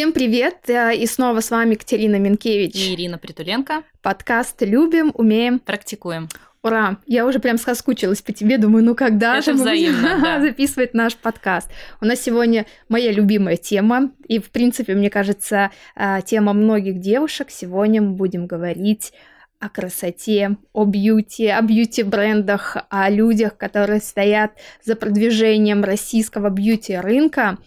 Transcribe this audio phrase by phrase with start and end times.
[0.00, 0.56] Всем привет!
[0.68, 2.74] Э, и снова с вами Катерина Минкевич.
[2.74, 3.82] И Ирина Притуленко.
[4.00, 6.26] Подкаст «Любим, умеем, практикуем».
[6.62, 6.96] Ура!
[7.04, 10.40] Я уже прям соскучилась по тебе, думаю, ну когда Это же мы взаимно, будем да.
[10.40, 11.70] записывать наш подкаст?
[12.00, 17.48] У нас сегодня моя любимая тема, и, в принципе, мне кажется, а, тема многих девушек.
[17.50, 19.12] Сегодня мы будем говорить
[19.58, 27.58] о красоте, о бьюти, о бьюти-брендах, о людях, которые стоят за продвижением российского бьюти-рынка.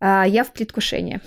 [0.00, 1.20] А, Я в предвкушении.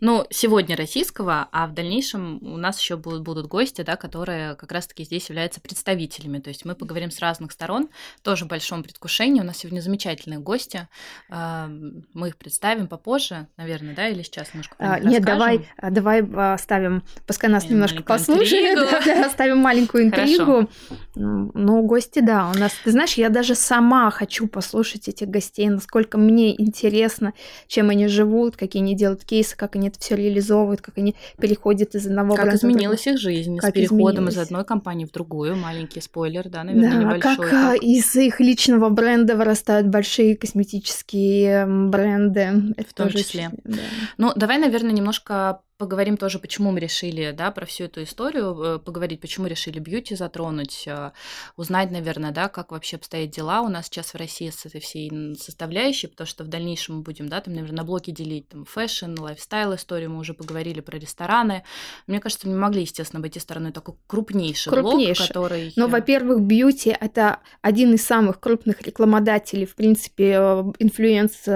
[0.00, 4.70] Ну, сегодня российского, а в дальнейшем у нас еще будут, будут гости, да, которые как
[4.70, 6.38] раз-таки здесь являются представителями.
[6.38, 7.88] То есть мы поговорим с разных сторон,
[8.22, 9.40] тоже в большом предвкушении.
[9.40, 10.86] У нас сегодня замечательные гости.
[11.30, 11.68] А,
[12.12, 15.24] Мы их представим попозже, наверное, да, или сейчас немножко А, Нет, расскажем?
[15.24, 20.68] давай, а, давай оставим, пускай нас Э, немножко послушают, да, да, оставим маленькую интригу.
[21.16, 25.68] М, Ну, гости, да, у нас, ты знаешь, я даже сама хочу послушать этих гостей,
[25.68, 27.32] насколько мне интересно,
[27.66, 28.17] чем они живут,
[28.56, 32.54] какие они делают кейсы, как они это все реализовывают, как они переходят из одного Как
[32.54, 35.56] изменилась их жизнь Как с переходом из одной компании в другую.
[35.56, 37.36] Маленький спойлер, да, наверное, Да, небольшой.
[37.36, 42.74] как а, из их личного бренда вырастают большие косметические бренды.
[42.76, 43.48] Это В том числе.
[43.48, 43.78] очень- да.
[44.16, 48.78] Ну, давай, наверное, немножко поговорим тоже, почему мы решили, да, про всю эту историю, э,
[48.80, 51.12] поговорить, почему решили бьюти затронуть, э,
[51.56, 55.36] узнать, наверное, да, как вообще обстоят дела у нас сейчас в России с этой всей
[55.36, 59.14] составляющей, потому что в дальнейшем мы будем, да, там, наверное, на блоке делить там фэшн,
[59.18, 61.62] лайфстайл историю, мы уже поговорили про рестораны.
[62.08, 65.26] Мне кажется, мы не могли, естественно, обойти стороной такой крупнейший, Крупнейший.
[65.26, 65.72] блок, который...
[65.76, 71.46] Но, во-первых, бьюти это один из самых крупных рекламодателей, в принципе, э, influence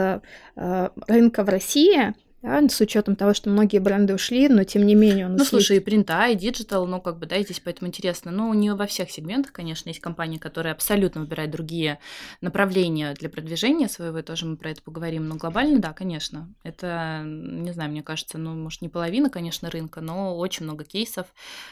[0.55, 2.15] рынка в России.
[2.43, 5.77] Да, с учетом того, что многие бренды ушли, но тем не менее нас Ну, слушай,
[5.77, 8.33] и принта, и диджитал, ну, как бы, да, и здесь поэтому интересно.
[8.33, 12.01] Ну, не во всех сегментах, конечно, есть компании, которые абсолютно выбирают другие
[12.41, 15.29] направления для продвижения своего, и тоже мы про это поговорим.
[15.29, 20.01] Но глобально, да, конечно, это, не знаю, мне кажется, ну, может, не половина, конечно, рынка,
[20.01, 21.29] но очень много кейсов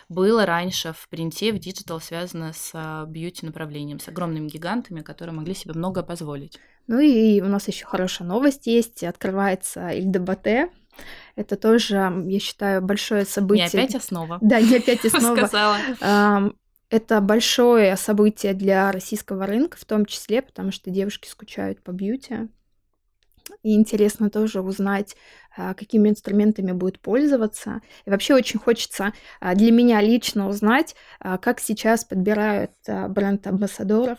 [0.09, 5.55] было раньше в принте, в диджитал связано с а, бьюти-направлением, с огромными гигантами, которые могли
[5.55, 6.61] себе многое позволить.
[6.91, 9.05] Ну и у нас еще хорошая новость есть.
[9.05, 10.73] Открывается ЛДБТ.
[11.37, 13.67] Это тоже, я считаю, большое Не событие.
[13.67, 14.39] опять основа.
[14.41, 15.37] Да, не опять и снова.
[15.47, 16.53] Сказала.
[16.89, 22.49] Это большое событие для российского рынка, в том числе, потому что девушки скучают по бьюти.
[23.63, 25.15] И интересно тоже узнать,
[25.57, 27.83] а, какими инструментами будет пользоваться.
[28.05, 34.19] И вообще очень хочется а, для меня лично узнать, а, как сейчас подбирают бренд-амбассадоров,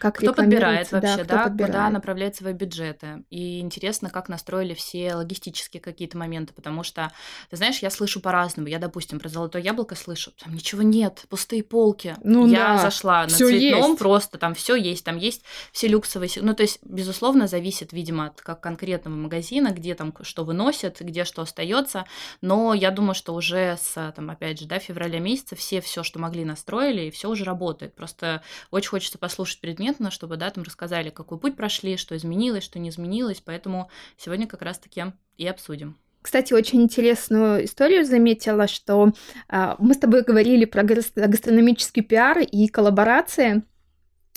[0.00, 1.92] как Кто подбирает вообще, да, куда подбирает.
[1.92, 3.24] направляет свои бюджеты.
[3.30, 7.12] И интересно, как настроили все логистические какие-то моменты, потому что,
[7.50, 8.68] ты знаешь, я слышу по-разному.
[8.68, 12.16] Я, допустим, про золотое яблоко слышу, там ничего нет, пустые полки.
[12.24, 13.98] Ну я да, зашла на цветном, есть.
[13.98, 15.42] просто там все есть, там есть
[15.72, 16.30] все люксовые.
[16.36, 21.24] Ну, то есть, безусловно, зависит, видимо, от как конкретного магазина, где там что выносят, где
[21.24, 22.06] что остается.
[22.40, 26.18] Но я думаю, что уже с, там, опять же, да, февраля месяца все все, что
[26.18, 27.94] могли, настроили, и все уже работает.
[27.94, 32.78] Просто очень хочется послушать предметно, чтобы, да, там рассказали, какой путь прошли, что изменилось, что
[32.78, 33.42] не изменилось.
[33.44, 35.04] Поэтому сегодня как раз-таки
[35.36, 35.96] и обсудим.
[36.22, 39.12] Кстати, очень интересную историю заметила, что
[39.48, 43.62] а, мы с тобой говорили про гас- гастрономический пиар и коллаборации.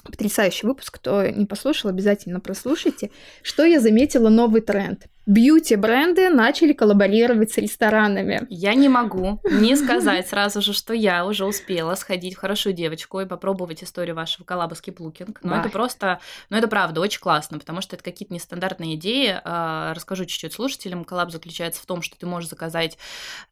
[0.04, 3.12] Потрясающий выпуск, кто не послушал, обязательно прослушайте.
[3.42, 5.08] Что я заметила новый тренд?
[5.26, 8.46] Бьюти-бренды начали коллаборировать с ресторанами.
[8.50, 13.22] Я не могу не сказать сразу же, что я уже успела сходить в хорошую девочку
[13.22, 15.40] и попробовать историю вашего коллаба с Киплукинг.
[15.42, 15.60] Но Да.
[15.62, 16.20] это просто,
[16.50, 19.40] ну это правда очень классно, потому что это какие-то нестандартные идеи.
[19.44, 21.06] А, Расскажу чуть-чуть слушателям.
[21.06, 22.98] Коллаб заключается в том, что ты можешь заказать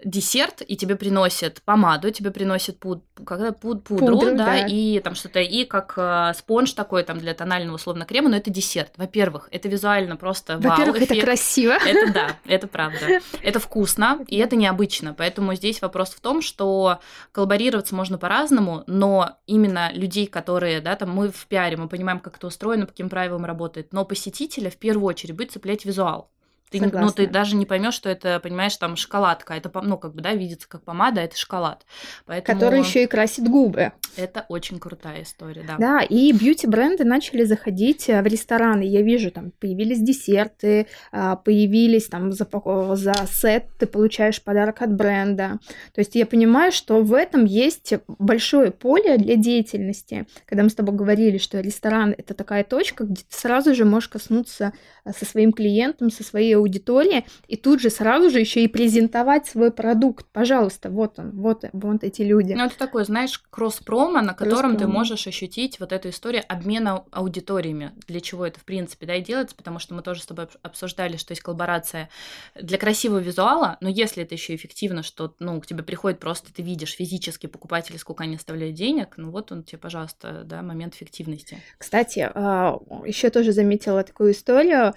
[0.03, 4.57] десерт, и тебе приносят помаду, тебе приносят пуд- когда пуд- пудру, Пудру, да, да.
[4.67, 8.49] и там что-то, и как а, спонж такой там для тонального условно крема, но это
[8.49, 8.91] десерт.
[8.97, 11.21] Во-первых, это визуально просто вау, Во-первых, это эффект.
[11.61, 11.89] Красиво.
[11.89, 13.21] Это да, это правда.
[13.41, 15.13] Это вкусно, и это необычно.
[15.13, 16.99] Поэтому здесь вопрос в том, что
[17.31, 22.37] коллаборироваться можно по-разному, но именно людей, которые, да, там мы в пиаре, мы понимаем, как
[22.37, 26.29] это устроено, по каким правилам работает, но посетителя в первую очередь будет цеплять визуал.
[26.71, 27.25] Ты, не- ну, Согласна.
[27.25, 29.53] ты даже не поймешь, что это, понимаешь, там шоколадка.
[29.53, 31.85] Это, ну, как бы, да, видится как помада, это шоколад.
[32.25, 33.91] Поэтому Который еще и красит губы.
[34.15, 35.75] это очень крутая история, да.
[35.77, 38.83] Да, и бьюти-бренды начали заходить э, в рестораны.
[38.83, 44.93] Я вижу, там появились десерты, а, появились там запако- за сет ты получаешь подарок от
[44.95, 45.59] бренда.
[45.93, 50.25] То есть я понимаю, что в этом есть большое поле для деятельности.
[50.45, 54.07] Когда мы с тобой говорили, что ресторан это такая точка, где ты сразу же можешь
[54.09, 58.67] коснуться э, со своим клиентом, со своей аудитории, и тут же сразу же еще и
[58.67, 60.25] презентовать свой продукт.
[60.31, 62.53] Пожалуйста, вот он, вот, вот эти люди.
[62.53, 67.91] Ну, это такой, знаешь, кросс-промо, на котором ты можешь ощутить вот эту историю обмена аудиториями.
[68.07, 71.17] Для чего это, в принципе, да, и делается, потому что мы тоже с тобой обсуждали,
[71.17, 72.09] что есть коллаборация
[72.55, 76.61] для красивого визуала, но если это еще эффективно, что, ну, к тебе приходит просто, ты
[76.61, 81.57] видишь физически покупатели, сколько они оставляют денег, ну, вот он тебе, пожалуйста, да, момент эффективности.
[81.77, 84.90] Кстати, а, еще тоже заметила такую историю,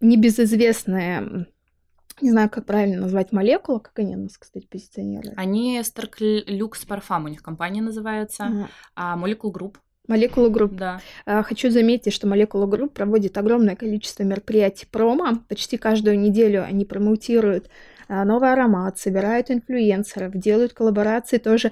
[0.00, 1.46] небезызвестная
[2.22, 5.38] не знаю, как правильно назвать молекула, как они нас, кстати, позиционируют.
[5.38, 9.76] Они Starklux Parfum, у них компания называется, а Molecule Group.
[10.10, 10.74] Молекула групп.
[10.74, 11.00] Да.
[11.24, 15.38] А, хочу заметить, что Молекула групп проводит огромное количество мероприятий промо.
[15.48, 17.70] Почти каждую неделю они промоутируют
[18.08, 21.70] а, новый аромат, собирают инфлюенсеров, делают коллаборации тоже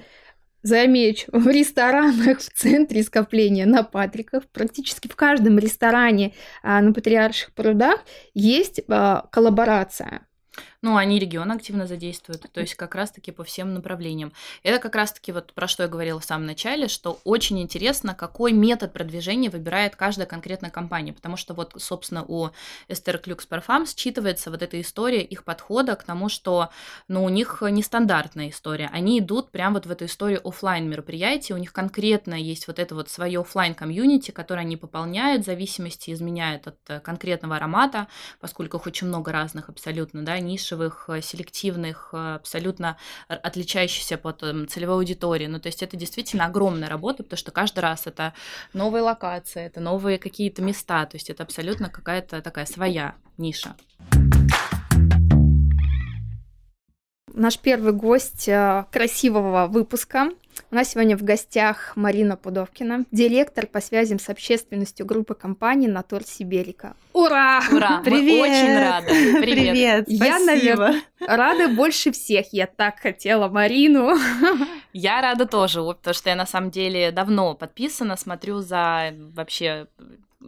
[0.62, 7.52] Замечу, в ресторанах в центре скопления на Патриков, практически в каждом ресторане а, на Патриарших
[7.52, 8.00] прудах
[8.34, 10.26] есть а, коллаборация.
[10.80, 14.32] Ну, они регион активно задействуют, то есть как раз-таки по всем направлениям.
[14.62, 18.52] Это как раз-таки вот про что я говорила в самом начале, что очень интересно, какой
[18.52, 22.50] метод продвижения выбирает каждая конкретная компания, потому что вот, собственно, у
[22.88, 26.68] Esther Клюкс Parfum считывается вот эта история их подхода к тому, что,
[27.08, 28.88] ну, у них нестандартная история.
[28.92, 32.94] Они идут прямо вот в эту историю офлайн мероприятий, у них конкретно есть вот это
[32.94, 38.06] вот свое офлайн комьюнити, которое они пополняют в зависимости, изменяют от конкретного аромата,
[38.38, 42.96] поскольку их очень много разных абсолютно, да, ниш нишевых, э, селективных, э, абсолютно
[43.28, 45.46] отличающихся по целевой аудитории.
[45.46, 48.32] Ну, то есть это действительно огромная работа, потому что каждый раз это
[48.74, 53.74] новые локации, это новые какие-то места, то есть это абсолютно какая-то такая своя ниша.
[57.38, 60.30] Наш первый гость э, красивого выпуска
[60.72, 66.24] у нас сегодня в гостях Марина Пудовкина, директор по связям с общественностью группы компаний «Натур
[66.24, 66.96] Сиберика».
[67.12, 67.62] Ура!
[67.70, 68.02] Ура!
[68.04, 68.40] Привет!
[68.40, 69.06] Мы очень рады.
[69.40, 70.06] Привет!
[70.06, 70.08] Привет!
[70.08, 72.46] Я, наверное, рада больше всех.
[72.50, 74.16] Я так хотела Марину.
[74.92, 79.86] Я рада тоже, потому что я на самом деле давно подписана, смотрю за вообще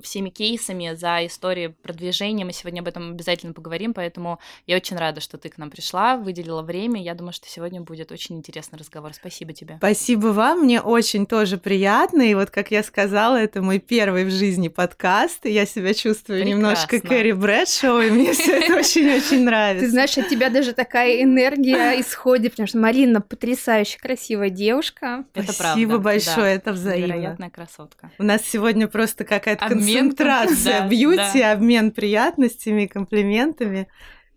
[0.02, 2.44] всеми кейсами, за историей продвижения.
[2.44, 6.16] Мы сегодня об этом обязательно поговорим, поэтому я очень рада, что ты к нам пришла,
[6.16, 7.02] выделила время.
[7.02, 9.12] Я думаю, что сегодня будет очень интересный разговор.
[9.14, 9.76] Спасибо тебе.
[9.78, 12.22] Спасибо вам, мне очень тоже приятно.
[12.22, 16.42] И вот, как я сказала, это мой первый в жизни подкаст, и я себя чувствую
[16.42, 16.58] Прекрасно.
[16.58, 19.87] немножко Кэрри Брэдшоу, и мне все это очень-очень нравится.
[19.87, 25.25] Ты знаешь, от тебя даже такая энергия исходит, потому что Марина потрясающе красивая девушка.
[25.34, 27.06] Это Спасибо большое, это взаимно.
[27.06, 28.10] Невероятная красотка.
[28.19, 33.88] У нас сегодня просто какая-то концентрация бьюти, обмен приятностями, комплиментами.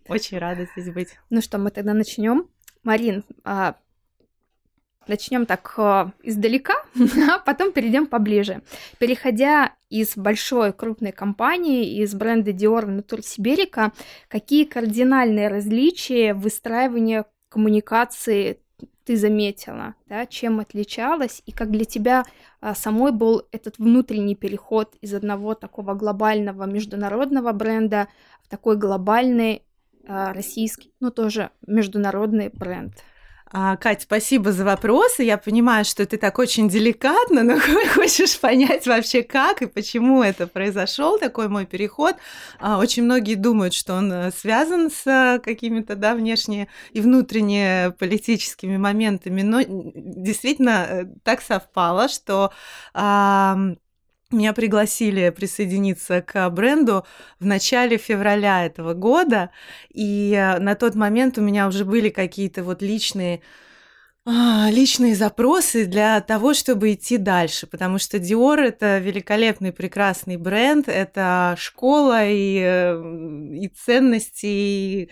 [0.08, 1.10] Очень рада здесь быть.
[1.30, 2.48] Ну что, мы тогда начнем.
[2.84, 3.76] Марин, а,
[5.08, 6.74] начнем так а, издалека,
[7.30, 8.62] а потом перейдем поближе.
[8.98, 13.94] Переходя из большой крупной компании, из бренда Dior в Натур Сиберика,
[14.28, 18.60] какие кардинальные различия в выстраивании коммуникации
[19.06, 22.26] ты заметила, да, чем отличалась, и как для тебя
[22.62, 28.08] а, самой был этот внутренний переход из одного такого глобального международного бренда
[28.44, 29.64] в такой глобальный
[30.08, 32.94] а, российский, ну тоже международный бренд.
[33.56, 35.22] А, Кать, спасибо за вопросы.
[35.22, 37.60] Я понимаю, что ты так очень деликатно, но
[37.94, 42.16] хочешь понять вообще как и почему это произошел такой мой переход.
[42.60, 47.94] А, очень многие думают, что он э, связан с э, какими-то да, внешне и внутренне
[48.00, 52.52] политическими моментами, но действительно э, так совпало, что
[54.34, 57.06] меня пригласили присоединиться к бренду
[57.40, 59.52] в начале февраля этого года,
[59.94, 63.42] и э, на тот момент у меня уже были какие-то вот личные
[64.26, 70.88] а, личные запросы для того, чтобы идти дальше, потому что Dior это великолепный, прекрасный бренд,
[70.88, 75.10] это школа и, э, и ценности, и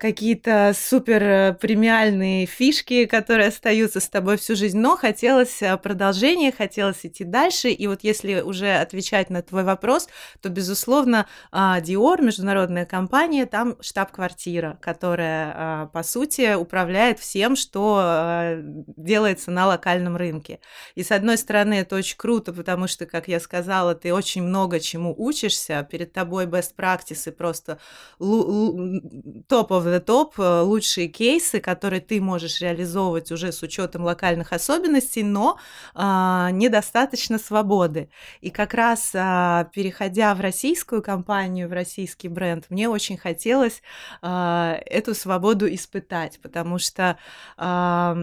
[0.00, 6.52] какие-то супер э, премиальные фишки, которые остаются с тобой всю жизнь, но хотелось э, продолжения,
[6.52, 10.08] хотелось идти дальше, и вот если уже отвечать на твой вопрос,
[10.40, 18.00] то, безусловно, а, Dior, международная компания, там штаб-квартира, которая, а, по сути, управляет всем, что
[18.02, 18.62] э,
[18.96, 20.60] делается на локальном рынке.
[20.94, 24.80] И, с одной стороны, это очень круто, потому что, как я сказала, ты очень много
[24.80, 27.78] чему учишься, перед тобой best practice и просто
[28.18, 35.22] of the top, э, лучшие кейсы, которые ты можешь реализовывать уже с учетом локальных особенностей,
[35.22, 35.58] но
[35.94, 38.08] а, недостаточно свободы.
[38.40, 43.82] И как раз а, переходя в российскую компанию, в российский бренд, мне очень хотелось
[44.22, 47.18] а, эту свободу испытать, потому что
[47.56, 48.16] а,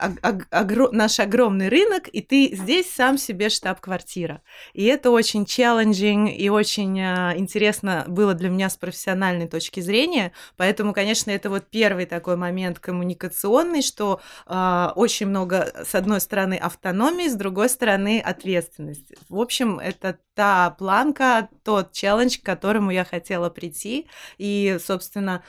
[0.00, 4.42] ог- огр- наш огромный рынок, и ты здесь сам себе штаб-квартира.
[4.72, 10.05] И это очень челленджинг и очень а, интересно было для меня с профессиональной точки зрения.
[10.56, 16.54] Поэтому, конечно, это вот первый такой момент коммуникационный, что а, очень много, с одной стороны,
[16.54, 19.16] автономии, с другой стороны, ответственности.
[19.28, 24.06] В общем, это та планка, тот челлендж, к которому я хотела прийти.
[24.38, 25.42] И, собственно,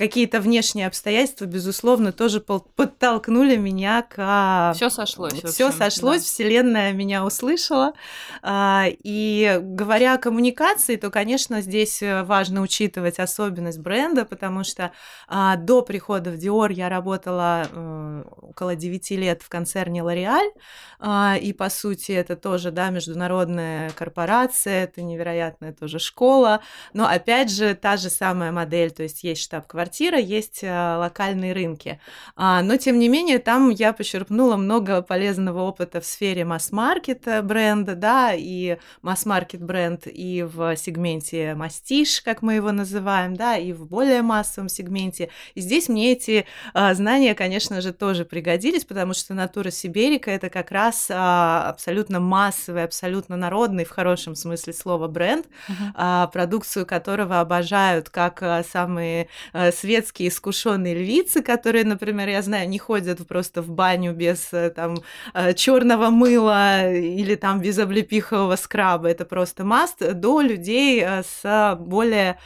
[0.00, 4.72] какие-то внешние обстоятельства, безусловно, тоже подтолкнули меня к...
[4.74, 5.34] Все сошлось.
[5.34, 6.24] Все сошлось, да.
[6.24, 7.92] Вселенная меня услышала.
[8.40, 14.92] А, и говоря о коммуникации, то, конечно, здесь э, важно учитывать особенность бренда, потому что
[15.28, 20.50] а, до прихода в Dior я работала э, около 9 лет в концерне L'Oreal,
[20.98, 26.62] а, и, по сути, это тоже, да, международная корпорация, это невероятная тоже школа,
[26.94, 31.52] но, опять же, та же самая модель, то есть есть штаб-квартира, квартира, есть э, локальные
[31.52, 32.00] рынки.
[32.36, 37.96] А, но, тем не менее, там я почерпнула много полезного опыта в сфере масс-маркета бренда,
[37.96, 43.86] да, и масс-маркет бренд и в сегменте мастиш, как мы его называем, да, и в
[43.86, 45.30] более массовом сегменте.
[45.56, 50.50] И здесь мне эти а, знания, конечно же, тоже пригодились, потому что натура Сиберика это
[50.50, 55.74] как раз а, абсолютно массовый, абсолютно народный, в хорошем смысле слова, бренд, uh-huh.
[55.94, 62.68] а, продукцию которого обожают как а, самые а, светские искушенные львицы, которые, например, я знаю,
[62.68, 64.96] не ходят просто в баню без э, там
[65.34, 71.76] э, черного мыла или там без облепихового скраба, это просто маст, до людей э, с
[71.80, 72.38] более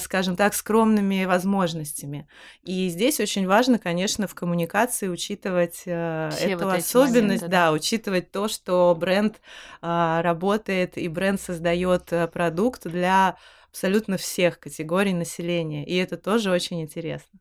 [0.00, 2.28] скажем так, скромными возможностями.
[2.64, 7.68] И здесь очень важно, конечно, в коммуникации учитывать Все эту вот особенность, моменты, да.
[7.68, 9.40] да, учитывать то, что бренд
[9.80, 13.38] работает и бренд создает продукт для
[13.70, 15.84] абсолютно всех категорий населения.
[15.86, 17.38] И это тоже очень интересно.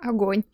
[0.00, 0.44] Огонь.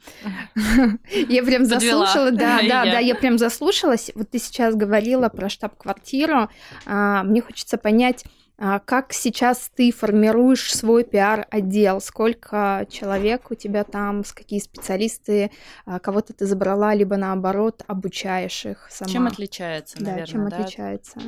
[1.11, 4.11] Я прям заслушала, да, да, да, я прям заслушалась.
[4.15, 6.49] Вот ты сейчас говорила про штаб-квартиру.
[6.87, 8.25] А, мне хочется понять,
[8.57, 12.01] а, как сейчас ты формируешь свой пиар-отдел?
[12.01, 15.51] Сколько человек у тебя там, с какие специалисты,
[15.85, 19.11] а, кого-то ты забрала, либо наоборот обучаешь их сама?
[19.11, 20.33] Чем отличается, наверное, да?
[20.33, 20.57] Чем да?
[20.57, 21.21] отличается?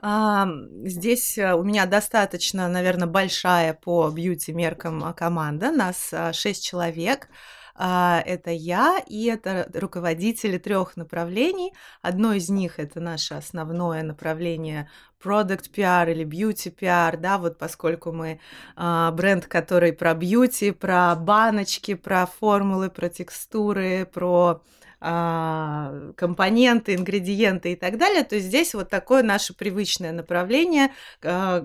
[0.00, 0.48] А,
[0.84, 5.72] здесь э, у меня достаточно, наверное, большая по бьюти-меркам а, команда.
[5.72, 7.28] Нас а, шесть человек.
[7.80, 11.72] Это я и это руководители трех направлений.
[12.02, 14.90] Одно из них это наше основное направление
[15.22, 18.40] product PR или beauty PR, да, вот поскольку мы
[18.74, 24.60] бренд, который про бьюти, про баночки, про формулы, про текстуры, про
[25.00, 30.90] компоненты, ингредиенты и так далее, то здесь вот такое наше привычное направление,
[31.22, 31.64] а,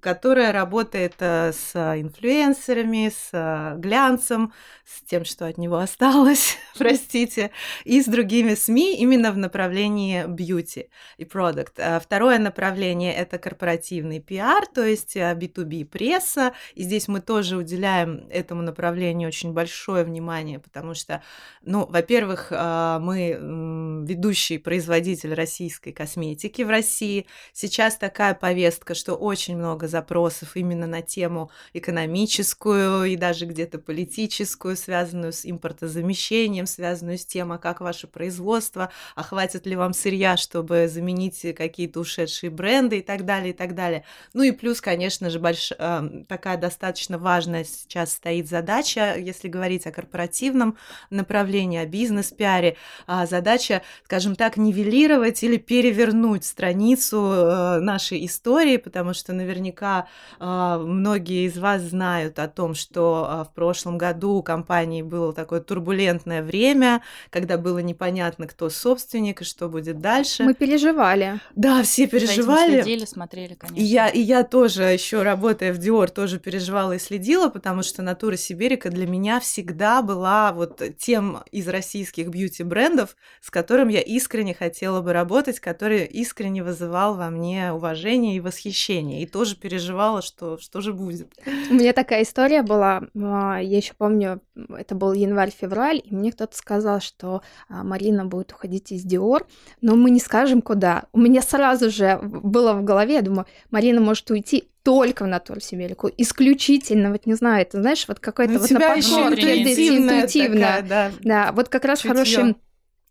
[0.00, 4.52] которое работает а, с инфлюенсерами, с глянцем,
[4.84, 7.50] с тем, что от него осталось, простите,
[7.84, 11.80] и с другими СМИ именно в направлении бьюти и продукт.
[12.00, 18.62] Второе направление– это корпоративный пиар, то есть B2B пресса, и здесь мы тоже уделяем этому
[18.62, 21.22] направлению очень большое внимание, потому что,
[21.62, 22.67] ну, во-первых, а,
[23.00, 27.26] мы ведущий производитель российской косметики в России.
[27.52, 34.76] Сейчас такая повестка, что очень много запросов именно на тему экономическую и даже где-то политическую,
[34.76, 40.36] связанную с импортозамещением, связанную с тем, а как ваше производство, а хватит ли вам сырья,
[40.36, 44.04] чтобы заменить какие-то ушедшие бренды и так далее, и так далее.
[44.34, 45.72] Ну и плюс, конечно же, больш...
[45.78, 50.76] А, такая достаточно важная сейчас стоит задача, если говорить о корпоративном
[51.10, 58.76] направлении, о бизнес-пиаре, пиаре, а задача, скажем так, нивелировать или перевернуть страницу э, нашей истории,
[58.76, 64.34] потому что наверняка э, многие из вас знают о том, что э, в прошлом году
[64.34, 70.44] у компании было такое турбулентное время, когда было непонятно, кто собственник и что будет дальше.
[70.44, 71.40] Мы переживали.
[71.54, 72.82] Да, все переживали.
[72.82, 73.80] следили, смотрели, конечно.
[73.80, 78.02] И я, и я тоже, еще работая в Dior, тоже переживала и следила, потому что
[78.02, 84.00] натура Сибирика для меня всегда была вот тем из российских бьюти бьюти-брендов, с которым я
[84.00, 90.22] искренне хотела бы работать, который искренне вызывал во мне уважение и восхищение, и тоже переживала,
[90.22, 91.32] что что же будет.
[91.70, 96.56] У меня такая история была, а, я еще помню, это был январь-февраль, и мне кто-то
[96.56, 99.46] сказал, что а, Марина будет уходить из Диор,
[99.80, 101.04] но мы не скажем куда.
[101.12, 105.26] У меня сразу же был было в голове, я думаю, Марина может уйти только в
[105.26, 110.20] натур Сибелику, исключительно, вот не знаю, это знаешь, вот какой-то Ну, вот на подкорке, интуитивная
[110.22, 110.60] интуитивно.
[110.60, 111.10] такая, да.
[111.20, 112.14] Да, вот как раз Чутьё.
[112.14, 112.56] хороший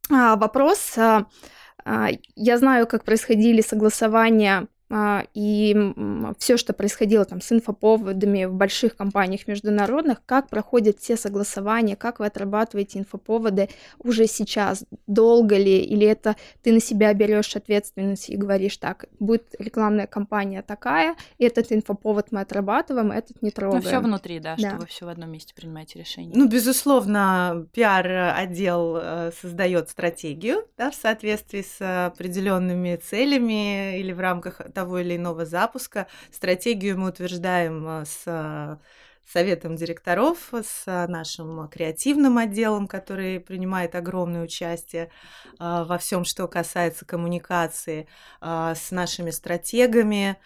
[0.10, 0.98] а, вопрос.
[0.98, 1.28] А,
[1.86, 5.76] а, я знаю, как происходили согласования и
[6.40, 12.20] все, что происходило там с инфоповодами в больших компаниях международных, как проходят все согласования, как
[12.20, 18.38] вы отрабатываете инфоповоды уже сейчас, долго ли, или это ты на себя берешь ответственность и
[18.38, 23.84] говоришь, так, будет рекламная кампания такая, этот инфоповод мы отрабатываем, этот не Ну, трогаем.
[23.84, 24.70] все внутри, да, Да.
[24.70, 26.32] что вы все в одном месте принимаете решение.
[26.34, 34.62] Ну, безусловно, пиар-отдел э, создает стратегию да, в соответствии с определенными целями или в рамках
[34.78, 36.06] того или иного запуска.
[36.32, 38.78] Стратегию мы утверждаем э, с э,
[39.28, 45.10] советом директоров, с э, нашим креативным отделом, который принимает огромное участие
[45.58, 48.08] во всем, что касается коммуникации,
[48.40, 50.38] с нашими стратегами,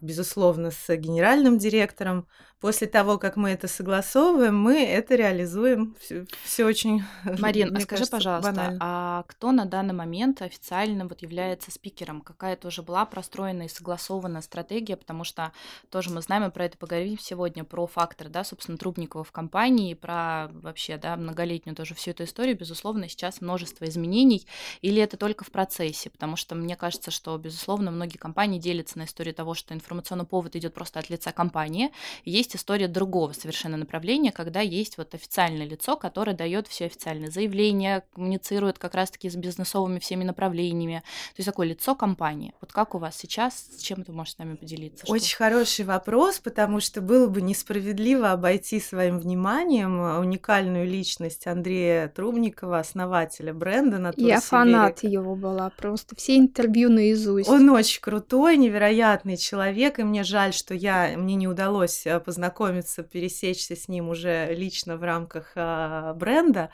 [0.00, 2.26] безусловно, с генеральным директором.
[2.62, 5.96] После того, как мы это согласовываем, мы это реализуем.
[6.44, 8.78] Все очень, Марин, а скажи, кажется, пожалуйста, банально.
[8.80, 12.20] а кто на данный момент официально вот является спикером?
[12.20, 14.96] Какая тоже была простроена и согласована стратегия?
[14.96, 15.50] Потому что
[15.90, 19.94] тоже мы знаем, и про это поговорим сегодня, про фактор, да, собственно, Трубникова в компании,
[19.94, 22.56] про вообще, да, многолетнюю тоже всю эту историю.
[22.56, 24.46] Безусловно, сейчас множество изменений,
[24.82, 26.10] или это только в процессе?
[26.10, 30.54] Потому что мне кажется, что, безусловно, многие компании делятся на истории того, что информационный повод
[30.54, 31.90] идет просто от лица компании.
[32.24, 38.04] Есть история другого совершенно направления, когда есть вот официальное лицо, которое дает все официальные заявления,
[38.14, 41.02] коммуницирует как раз-таки с бизнесовыми всеми направлениями.
[41.30, 42.54] То есть такое лицо компании.
[42.60, 45.04] Вот как у вас сейчас, с чем ты можешь с нами поделиться?
[45.04, 52.08] Что- Очень хороший вопрос, потому что было бы несправедливо обойти своим вниманием уникальную личность Андрея
[52.08, 57.48] Трубникова, основателя бренда Натура Я фанат его была, просто все интервью наизусть.
[57.48, 63.04] Он очень крутой, невероятный человек, и мне жаль, что я, мне не удалось э, познакомиться,
[63.04, 66.70] пересечься с ним уже лично в рамках а, бренда.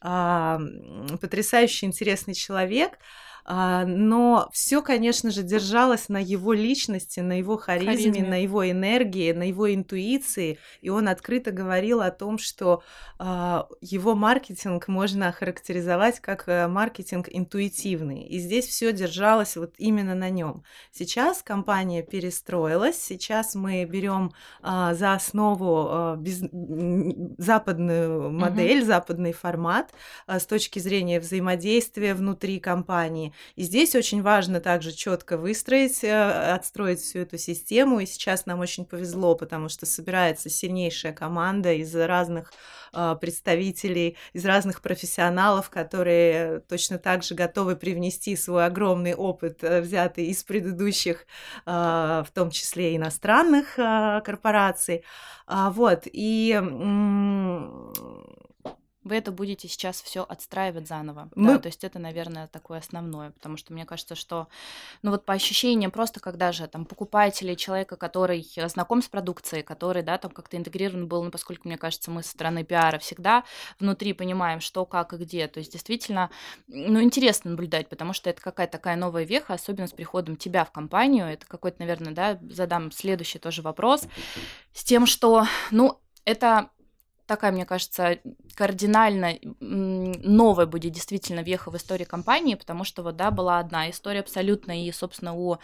[0.00, 0.58] А,
[1.20, 2.98] потрясающий, интересный человек.
[3.44, 8.28] А, но все, конечно же, держалось на его личности, на его харизме, Харизме.
[8.28, 10.58] на его энергии, на его интуиции.
[10.80, 12.82] И он открыто говорил о том, что
[13.18, 18.22] а, его маркетинг можно охарактеризовать как э, маркетинг интуитивный.
[18.22, 20.62] И здесь все держалось вот именно на нем.
[20.92, 24.32] Сейчас компания перестроилась, сейчас мы берем
[24.62, 26.42] а, за основу без-
[27.38, 29.92] западную модель, западный формат
[30.26, 33.31] с точки зрения взаимодействия внутри компании.
[33.56, 38.00] И здесь очень важно также четко выстроить, э, отстроить всю эту систему.
[38.00, 42.52] И сейчас нам очень повезло, потому что собирается сильнейшая команда из разных
[42.94, 49.80] а, представителей, из разных профессионалов, которые точно так же готовы привнести свой огромный опыт, э,
[49.80, 51.26] взятый из предыдущих,
[51.64, 55.04] в том числе иностранных корпораций.
[55.46, 56.58] А, Вот, и
[59.04, 61.28] Вы это будете сейчас все отстраивать заново.
[61.34, 64.48] Мы- Да, то есть это, наверное, такое основное, потому что мне кажется, что,
[65.02, 70.02] ну вот по ощущениям, просто когда же там покупатели, человека, который знаком с продукцией, который,
[70.02, 73.44] да, там как-то интегрирован был, ну, поскольку, мне кажется, мы со стороны пиара всегда
[73.80, 75.48] внутри понимаем, что, как и где.
[75.48, 76.30] То есть действительно,
[76.68, 80.70] ну, интересно наблюдать, потому что это какая-то такая новая веха, особенно с приходом тебя в
[80.72, 81.26] компанию.
[81.26, 84.06] Это какой-то, наверное, да, задам следующий тоже вопрос
[84.72, 86.70] с тем, что, ну, это
[87.32, 88.18] такая, мне кажется,
[88.54, 94.20] кардинально новая будет действительно веха в истории компании, потому что вот, да, была одна история
[94.20, 95.58] абсолютно, и, собственно, у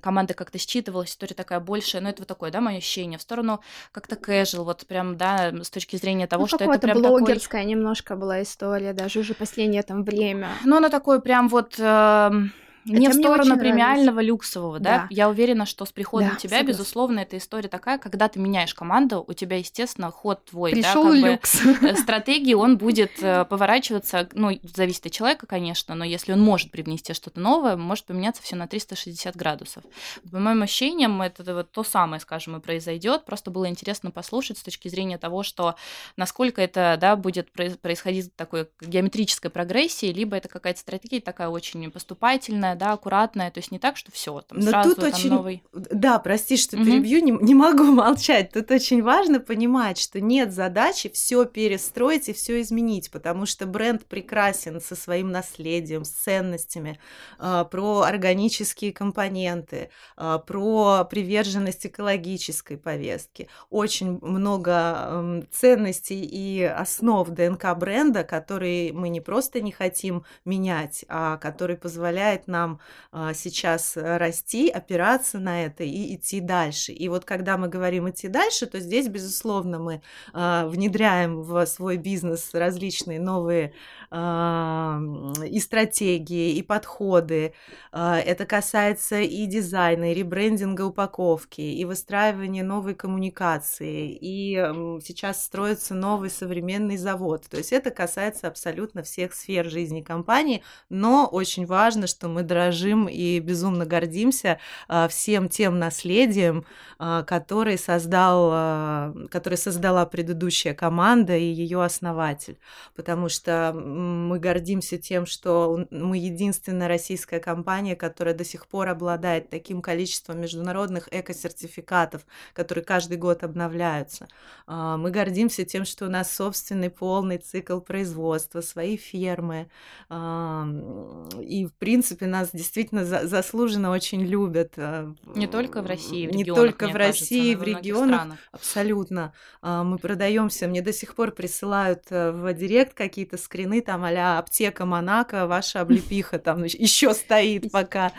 [0.00, 3.60] команды как-то считывалась история такая большая, но это вот такое, да, мое ощущение, в сторону
[3.90, 7.20] как-то casual, вот прям, да, с точки зрения того, ну, что это прям такой...
[7.20, 10.50] блогерская немножко была история, даже уже последнее там время.
[10.64, 11.74] Ну, оно такое прям вот...
[11.80, 12.52] эм,
[12.86, 14.90] не Это в сторону премиального люксового, да?
[14.98, 15.06] Да.
[15.10, 16.66] Я уверена, что с приходом Да, тебя, согласна.
[16.68, 21.10] безусловно, эта история такая, когда ты меняешь команду, у тебя, естественно, ход твой, Пришел да,
[21.10, 21.60] как бы, люкс.
[21.82, 26.70] э, стратегии, он будет э, поворачиваться, ну, зависит от человека, конечно, но если он может
[26.70, 29.82] привнести что-то новое, может поменяться все на 360 градусов.
[30.30, 33.24] По моим ощущениям, это вот то самое, скажем, и произойдет.
[33.24, 35.74] Просто было интересно послушать с точки зрения того, что
[36.16, 41.48] насколько это, да, будет проис- происходить в такой геометрической прогрессии, либо это какая-то стратегия такая
[41.48, 45.12] очень поступательная, да, аккуратная, то есть не так, что все, там Но сразу тут там
[45.14, 45.62] очень- новый...
[45.72, 46.86] Да, прости, что Мгм.
[46.86, 48.52] перебью, не, не могу молчать.
[48.52, 54.04] Тут очень важно понимать, что нет задачи все перестроить и все изменить, потому что бренд
[54.04, 56.98] прекрасен со своим наследием, с ценностями,
[57.38, 63.48] а, про органические компоненты, а, про приверженность экологической повестке.
[63.70, 64.72] Очень много
[65.10, 71.76] м, ценностей и основ ДНК бренда, которые мы не просто не хотим менять, а который
[71.76, 72.80] позволяет нам нам
[73.12, 76.92] а, сейчас расти, опираться на это и идти дальше.
[76.92, 80.02] И вот когда мы говорим идти дальше, то здесь, безусловно, мы
[80.32, 83.72] а, внедряем в свой бизнес различные новые
[84.10, 85.00] а,
[85.48, 87.54] и стратегии, и подходы.
[87.92, 94.54] Это касается и дизайна, и ребрендинга упаковки, и выстраивания новой коммуникации, и
[95.02, 97.44] сейчас строится новый современный завод.
[97.48, 103.08] То есть это касается абсолютно всех сфер жизни компании, но очень важно, что мы дорожим
[103.08, 106.64] и безумно гордимся а, всем тем наследием,
[106.98, 112.58] который создал, который создала предыдущая команда и ее основатель,
[112.94, 119.50] потому что мы гордимся тем, что мы единственная российская компания, которая до сих пор обладает
[119.50, 122.22] таким количеством международных эко-сертификатов,
[122.54, 124.26] которые каждый год обновляются.
[124.66, 129.68] А, мы гордимся тем, что у нас собственный полный цикл производства, свои фермы.
[130.10, 134.74] И, в принципе, нас действительно заслуженно очень любят.
[134.76, 138.20] А, не только в России, в Не регионах, только в России, в регионах.
[138.20, 138.38] Странах.
[138.52, 139.32] Абсолютно.
[139.62, 140.68] А, мы продаемся.
[140.68, 145.80] Мне до сих пор присылают э, в директ какие-то скрины там а аптека Монако, ваша
[145.80, 148.12] облепиха там еще стоит пока.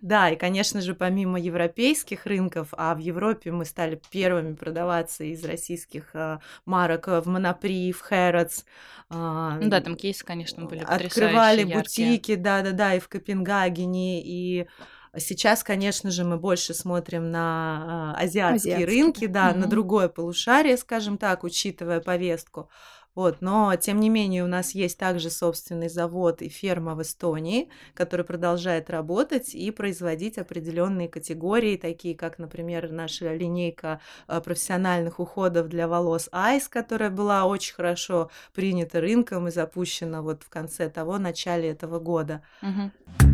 [0.00, 5.44] Да, и, конечно же, помимо европейских рынков, а в Европе мы стали первыми продаваться из
[5.44, 8.64] российских а, марок в Монопри, в Хэротс.
[9.10, 13.08] А, ну да, там кейсы, конечно, были Открывали бутики, да-да-да, и в
[13.64, 14.66] Копенгагене, и
[15.16, 18.84] Сейчас, конечно же, мы больше смотрим на азиатские, азиатские.
[18.84, 19.60] рынки, да, угу.
[19.60, 22.68] на другое полушарие, скажем так, учитывая повестку.
[23.14, 27.68] Вот, но тем не менее у нас есть также собственный завод и ферма в Эстонии,
[27.94, 35.68] который продолжает работать и производить определенные категории, такие как, например, наша линейка э, профессиональных уходов
[35.68, 41.18] для волос Ice, которая была очень хорошо принята рынком и запущена вот в конце того,
[41.18, 42.42] начале этого года.
[42.62, 43.33] Угу.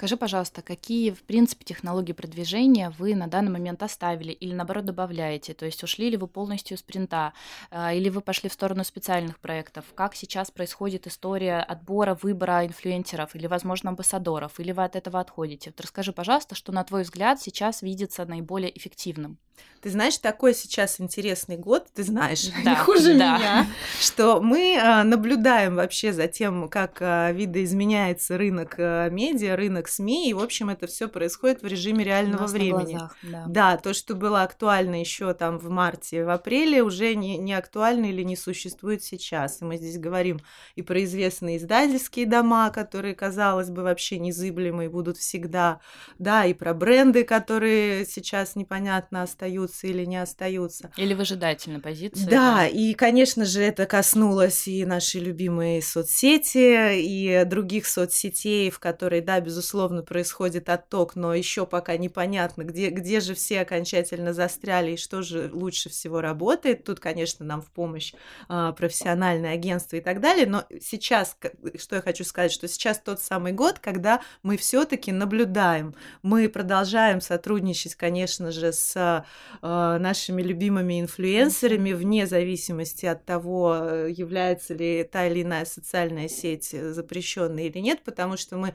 [0.00, 5.52] Скажи, пожалуйста, какие, в принципе, технологии продвижения вы на данный момент оставили или, наоборот, добавляете?
[5.52, 7.34] То есть ушли ли вы полностью из принта,
[7.70, 9.84] а, или вы пошли в сторону специальных проектов?
[9.94, 14.58] Как сейчас происходит история отбора, выбора инфлюенсеров или, возможно, амбассадоров?
[14.58, 15.68] Или вы от этого отходите?
[15.68, 19.36] Вот расскажи, пожалуйста, что, на твой взгляд, сейчас видится наиболее эффективным.
[19.80, 23.38] Ты знаешь, такой сейчас интересный год, ты знаешь, да, не хуже да.
[23.38, 23.66] меня,
[23.98, 30.30] что мы а, наблюдаем вообще за тем, как а, видоизменяется рынок а, медиа, рынок СМИ,
[30.30, 32.92] и, в общем, это все происходит в режиме реального времени.
[32.92, 33.44] Глазах, да.
[33.48, 38.06] да, то, что было актуально еще там в марте, в апреле, уже не, не актуально
[38.06, 39.62] или не существует сейчас.
[39.62, 40.40] И мы здесь говорим
[40.74, 45.80] и про известные издательские дома, которые, казалось бы, вообще незыблемые будут всегда,
[46.18, 50.92] да, и про бренды, которые сейчас непонятно остаются остаются или не остаются.
[50.96, 52.24] Или выжидательной позиции.
[52.24, 58.78] Да, да, и, конечно же, это коснулось и нашей любимой соцсети, и других соцсетей, в
[58.78, 64.92] которые, да, безусловно, происходит отток, но еще пока непонятно, где, где же все окончательно застряли
[64.92, 66.84] и что же лучше всего работает.
[66.84, 68.12] Тут, конечно, нам в помощь
[68.48, 71.36] а, профессиональное агентство и так далее, но сейчас,
[71.78, 77.20] что я хочу сказать, что сейчас тот самый год, когда мы все-таки наблюдаем, мы продолжаем
[77.20, 79.24] сотрудничать, конечно же, с
[79.62, 86.28] Э, нашими любимыми инфлюенсерами, вне зависимости от того, э, является ли та или иная социальная
[86.28, 88.74] сеть э, запрещенной или нет, потому что мы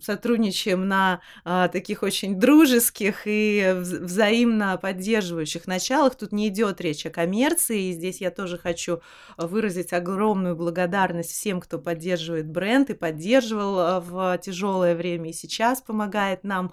[0.00, 6.14] сотрудничаем на таких очень дружеских и взаимно поддерживающих началах.
[6.14, 9.00] Тут не идет речь о коммерции, и здесь я тоже хочу
[9.36, 16.44] выразить огромную благодарность всем, кто поддерживает бренд и поддерживал в тяжелое время и сейчас помогает
[16.44, 16.72] нам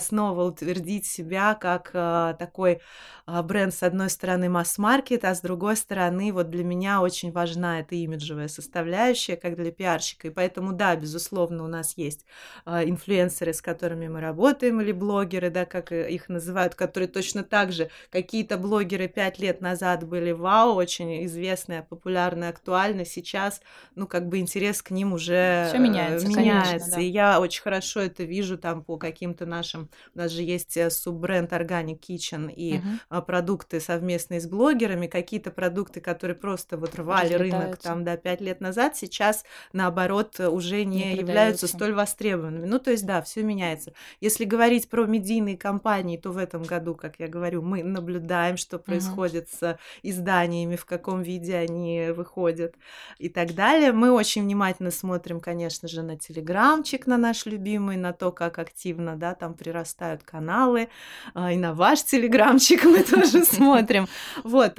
[0.00, 1.90] снова утвердить себя как
[2.34, 2.80] такой
[3.26, 7.80] а, бренд, с одной стороны, масс-маркет, а с другой стороны, вот для меня очень важна
[7.80, 10.28] эта имиджевая составляющая, как для пиарщика.
[10.28, 12.24] И поэтому, да, безусловно, у нас есть
[12.64, 17.72] а, инфлюенсеры, с которыми мы работаем, или блогеры, да, как их называют, которые точно так
[17.72, 23.04] же, какие-то блогеры пять лет назад были вау, очень известные, популярные, актуальны.
[23.04, 23.60] Сейчас,
[23.94, 26.28] ну, как бы интерес к ним уже Всё меняется.
[26.28, 26.78] меняется.
[26.78, 27.00] Конечно, да.
[27.02, 30.90] И я очень хорошо это вижу там по каким-то нашим, у нас же есть э,
[30.90, 33.22] суббренд Organic Kitchen и uh-huh.
[33.22, 38.60] продукты совместные с блогерами, какие-то продукты, которые просто вот рвали рынок там, да, пять лет
[38.60, 42.66] назад, сейчас, наоборот, уже не, не являются столь востребованными.
[42.66, 43.92] Ну, то есть, да, все меняется.
[44.20, 48.78] Если говорить про медийные компании, то в этом году, как я говорю, мы наблюдаем, что
[48.78, 49.76] происходит uh-huh.
[49.76, 52.74] с изданиями, в каком виде они выходят
[53.18, 53.92] и так далее.
[53.92, 59.16] Мы очень внимательно смотрим, конечно же, на телеграмчик, на наш любимый, на то, как активно,
[59.16, 60.88] да, там прирастают каналы,
[61.34, 64.08] а, и на ваш телеграмчик мы тоже смотрим.
[64.44, 64.78] Вот.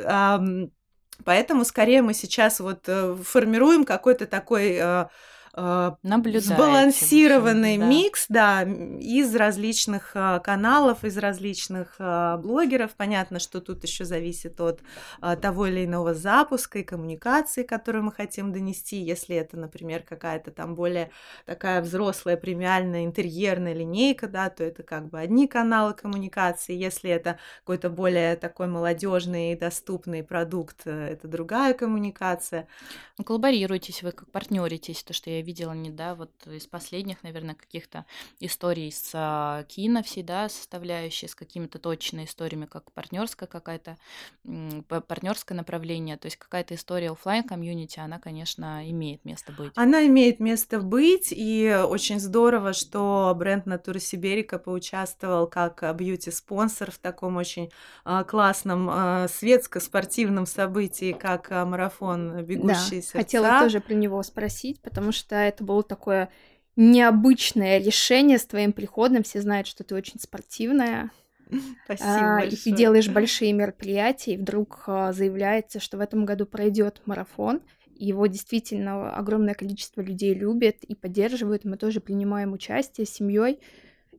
[1.25, 4.77] Поэтому скорее мы сейчас вот э, формируем какой-то такой
[5.57, 12.91] э, э, сбалансированный микс, да, из различных э, каналов, из различных э, блогеров.
[12.95, 14.81] Понятно, что тут еще зависит от
[15.41, 18.97] того или иного запуска и коммуникации, которую мы хотим донести.
[18.97, 21.11] Если это, например, какая-то там более
[21.45, 26.75] такая взрослая премиальная интерьерная линейка, да, то это как бы одни каналы коммуникации.
[26.75, 32.67] Если это какой-то более такой молодежный и доступный продукт, это другая коммуникация.
[33.25, 38.05] Коллаборируетесь вы, как партнеритесь, то, что я видела не, да, вот из последних, наверное, каких-то
[38.39, 43.97] историй с а, кино всегда составляющей, с какими-то точными историями, как партнерская какая-то,
[44.87, 49.71] партнерское направление, то есть какая-то история офлайн комьюнити она, конечно, имеет место быть.
[49.75, 56.97] Она имеет место быть, и очень здорово, что бренд Натура Сиберика поучаствовал как бьюти-спонсор в
[56.97, 57.71] таком очень
[58.03, 63.17] а, классном а, светско-спортивном событии, как марафон «Бегущие да, сердца».
[63.17, 66.29] хотела тоже про него спросить, потому что это было такое
[66.75, 69.23] необычное решение с твоим приходом.
[69.23, 71.11] Все знают, что ты очень спортивная.
[71.85, 72.53] Спасибо а, большое.
[72.53, 77.61] И ты делаешь большие мероприятия, и вдруг а, заявляется, что в этом году пройдет марафон.
[77.95, 81.65] Его действительно огромное количество людей любит и поддерживают.
[81.65, 83.59] Мы тоже принимаем участие с семьей.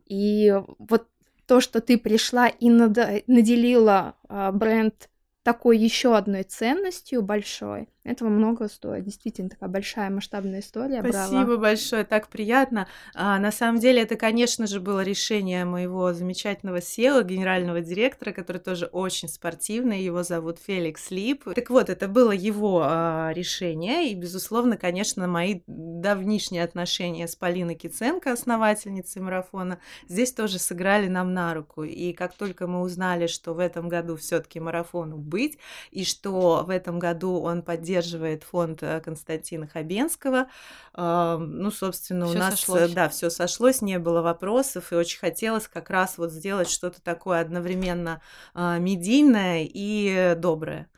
[0.06, 1.06] И вот
[1.46, 5.08] то, что ты пришла и наделила а, бренд
[5.42, 9.04] такой еще одной ценностью большой, этого много стоит.
[9.04, 11.00] Действительно, такая большая масштабная история.
[11.00, 11.56] Спасибо Браво.
[11.58, 12.88] большое, так приятно.
[13.14, 18.58] А, на самом деле, это, конечно же, было решение моего замечательного SEO, генерального директора, который
[18.58, 20.02] тоже очень спортивный.
[20.02, 21.44] Его зовут Феликс Лип.
[21.54, 24.10] Так вот, это было его а, решение.
[24.10, 31.34] И, безусловно, конечно, мои давнишние отношения с Полиной Киценко, основательницей марафона, здесь тоже сыграли нам
[31.34, 31.84] на руку.
[31.84, 35.58] И как только мы узнали, что в этом году все-таки марафону быть,
[35.90, 40.48] и что в этом году он поддерживает поддерживает фонд э, Константина Хабенского.
[40.96, 42.92] Ну, собственно, всё у нас, э, сошлось.
[42.92, 47.40] да, все сошлось, не было вопросов, и очень хотелось как раз вот сделать что-то такое
[47.40, 48.20] одновременно
[48.54, 50.88] а, медийное и доброе.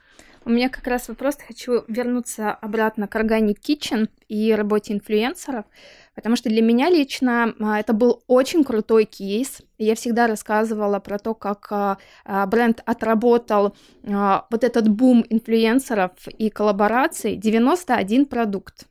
[0.46, 5.66] У меня как раз вопрос, хочу вернуться обратно к Organic Kitchen и работе инфлюенсеров,
[6.14, 9.62] потому что для меня лично а, это был очень крутой кейс.
[9.78, 16.50] Я всегда рассказывала про то, как а, а, бренд отработал вот этот бум инфлюенсеров и
[16.50, 18.86] коллабораций, 91 продукт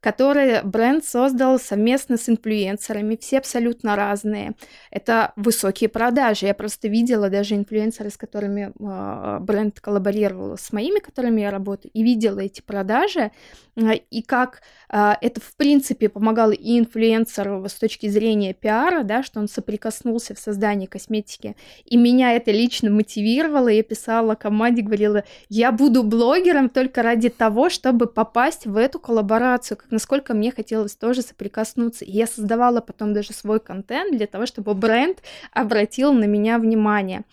[0.00, 4.52] которые бренд создал совместно с инфлюенсерами, все абсолютно разные.
[4.90, 6.46] Это высокие продажи.
[6.46, 11.90] Я просто видела даже инфлюенсеры, с которыми э, бренд коллаборировал, с моими, которыми я работаю,
[11.92, 13.32] и видела эти продажи,
[13.76, 19.24] э, и как э, это, в принципе, помогало и инфлюенсеру с точки зрения пиара, да,
[19.24, 21.56] что он соприкоснулся в создании косметики.
[21.84, 23.66] И меня это лично мотивировало.
[23.68, 29.76] Я писала команде, говорила, я буду блогером только ради того, чтобы попасть в эту коллаборацию,
[29.90, 32.04] насколько мне хотелось тоже соприкоснуться.
[32.04, 35.22] И я создавала потом даже свой контент для того, чтобы бренд
[35.52, 37.24] обратил на меня внимание.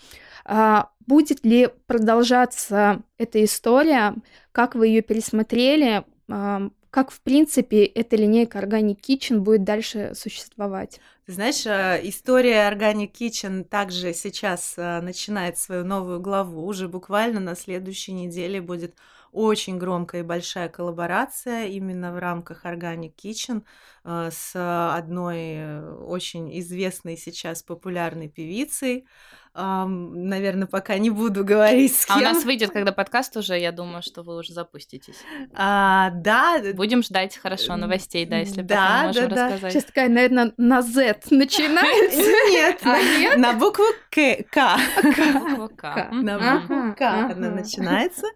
[0.46, 4.16] А, будет ли продолжаться эта история?
[4.52, 6.04] Как вы ее пересмотрели?
[6.30, 11.02] А, как, в принципе, эта линейка Organic Kitchen будет дальше существовать?
[11.28, 16.66] знаешь, а, история Organic Kitchen также сейчас начинает свою новую главу.
[16.66, 18.96] Уже буквально на следующей неделе будет
[19.36, 23.64] очень громкая и большая коллаборация именно в рамках Organic Kitchen
[24.04, 24.52] э, с
[24.98, 29.08] одной э, очень известной сейчас популярной певицей.
[29.56, 32.18] Наверное, пока не буду говорить с кем.
[32.18, 35.16] А у нас выйдет, когда подкаст уже, я думаю, что вы уже запуститесь.
[35.54, 36.62] А, да.
[36.74, 39.72] Будем ждать, хорошо, новостей, да, если да, потом можем да, рассказать.
[39.72, 42.20] Сейчас такая, наверное, на Z начинается.
[42.50, 44.44] Нет, а на букву К.
[44.52, 44.78] К.
[46.12, 48.28] На букву К она начинается.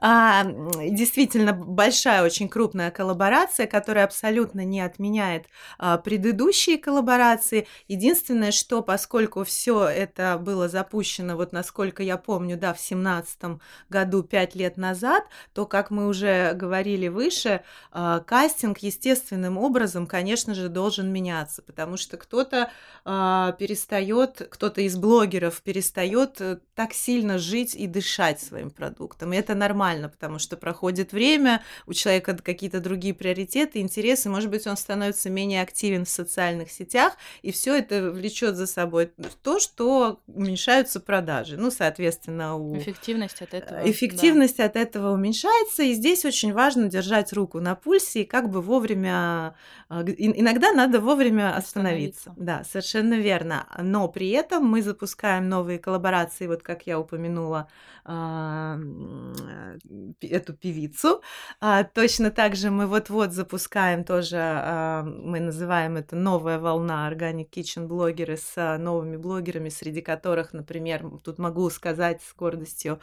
[0.00, 5.46] А, действительно, большая, очень крупная коллаборация, которая абсолютно не отменяет
[5.78, 7.66] а, предыдущие коллаборации.
[7.88, 13.60] Единственное, что поскольку все это было было запущено, вот насколько я помню, да, в семнадцатом
[13.90, 17.60] году, пять лет назад, то, как мы уже говорили выше,
[17.92, 22.70] э, кастинг естественным образом, конечно же, должен меняться, потому что кто-то
[23.04, 29.34] э, перестает, кто-то из блогеров перестает э, так сильно жить и дышать своим продуктом.
[29.34, 34.66] И это нормально, потому что проходит время, у человека какие-то другие приоритеты, интересы, может быть,
[34.66, 40.20] он становится менее активен в социальных сетях, и все это влечет за собой то, что
[40.46, 41.56] уменьшаются продажи.
[41.56, 42.76] Ну, соответственно, у...
[42.78, 43.90] эффективность от этого.
[43.90, 44.64] Эффективность да.
[44.64, 49.54] от этого уменьшается, и здесь очень важно держать руку на пульсе и как бы вовремя.
[49.88, 52.06] А, иногда надо вовремя остановиться.
[52.06, 52.34] говорится.
[52.36, 53.66] Да, совершенно верно.
[53.80, 57.68] Но при этом мы запускаем новые коллаборации, вот как я упомянула
[58.04, 58.78] а,
[60.20, 61.22] эту певицу.
[61.60, 64.36] А, точно так же мы вот-вот запускаем тоже,
[65.04, 71.38] мы называем это новая волна Organic Kitchen блогеры с новыми блогерами, среди которых, например, тут
[71.38, 73.00] могу сказать с гордостью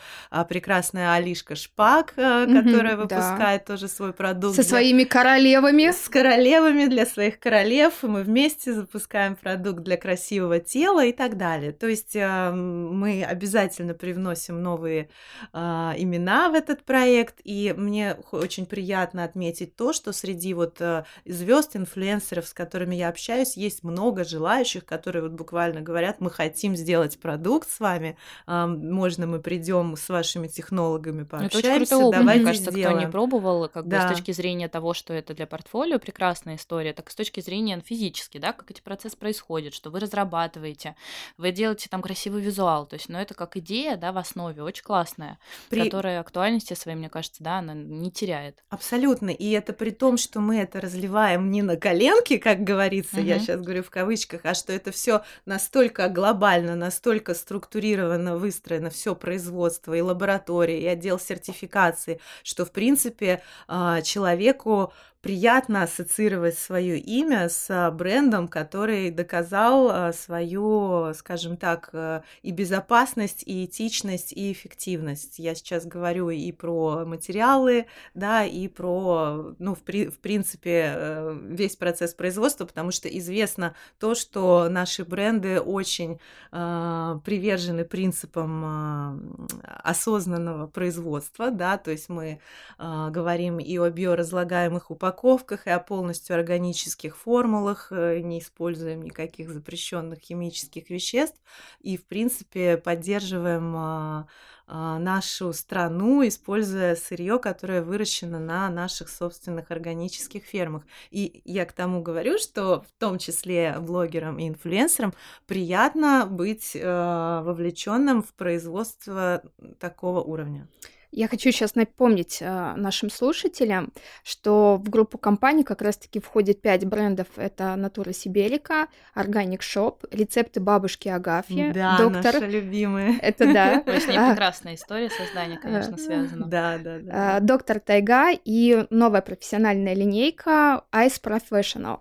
[0.49, 3.73] прекрасная Алишка Шпак, которая выпускает да.
[3.73, 4.55] тоже свой продукт.
[4.55, 4.69] Со для...
[4.69, 5.91] своими королевами.
[5.91, 8.03] С королевами для своих королев.
[8.03, 11.71] Мы вместе запускаем продукт для красивого тела и так далее.
[11.71, 15.09] То есть мы обязательно привносим новые
[15.53, 21.75] имена в этот проект, и мне очень приятно отметить то, что среди вот э, звезд,
[21.75, 26.75] инфлюенсеров, с которыми я общаюсь, есть много желающих, которые вот буквально говорят, мы хотим
[27.13, 32.71] сделать продукт с вами, можно мы придем с вашими технологами пообщаемся, это давайте мне кажется,
[32.71, 32.97] сделаем.
[32.97, 34.07] кто не пробовал, как да.
[34.07, 37.39] бы с точки зрения того, что это для портфолио прекрасная история, так и с точки
[37.39, 40.95] зрения физически, да, как эти процессы происходят, что вы разрабатываете,
[41.37, 44.83] вы делаете там красивый визуал, то есть, ну, это как идея, да, в основе, очень
[44.83, 45.83] классная, При...
[45.83, 48.63] которая актуальности своей, мне кажется, да, она не теряет.
[48.69, 53.25] Абсолютно, и это при том, что мы это разливаем не на коленке, как говорится, угу.
[53.25, 57.02] я сейчас говорю в кавычках, а что это все настолько глобально, настолько
[57.33, 65.83] структурировано, выстроено, все производство и лаборатория, и отдел сертификации, что, в принципе, а, человеку приятно
[65.83, 73.41] ассоциировать свое имя с а, брендом, который доказал а, свою, скажем так, э, и безопасность,
[73.45, 75.39] и этичность, и эффективность.
[75.39, 81.39] Я сейчас говорю и про материалы, да, и про, ну, в, при, в принципе, э,
[81.41, 86.19] весь процесс производства, потому что известно то, что наши бренды очень
[86.51, 92.41] э, привержены принципам э, осознанного производства, да, то есть мы
[92.77, 99.03] э, говорим и о биоразлагаемых упаковках, упаковках и о полностью органических формулах, э, не используем
[99.03, 101.39] никаких запрещенных химических веществ
[101.81, 104.27] и, в принципе, поддерживаем а,
[104.65, 110.83] а, нашу страну, используя сырье, которое выращено на наших собственных органических фермах.
[111.11, 115.13] И я к тому говорю, что в том числе блогерам и инфлюенсерам
[115.45, 119.43] приятно быть э, вовлеченным в производство
[119.79, 120.67] такого уровня.
[121.15, 126.85] Я хочу сейчас напомнить э, нашим слушателям, что в группу компаний как раз-таки входит пять
[126.85, 127.27] брендов.
[127.35, 132.33] Это Натура Сибелика, Organic Shop, рецепты бабушки Агафьи, да, доктор.
[132.33, 133.19] наша любимая.
[133.21, 133.81] Это да.
[133.85, 136.47] То есть прекрасная история создания, конечно, связана.
[136.47, 137.39] Да, да, да.
[137.41, 141.99] Доктор Тайга и новая профессиональная линейка Ice Professional.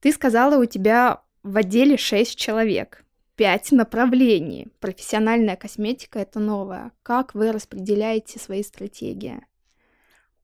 [0.00, 3.05] Ты сказала, у тебя в отделе шесть человек
[3.36, 4.68] пять направлений.
[4.80, 6.92] Профессиональная косметика— это новое.
[7.02, 9.40] Как вы распределяете свои стратегии?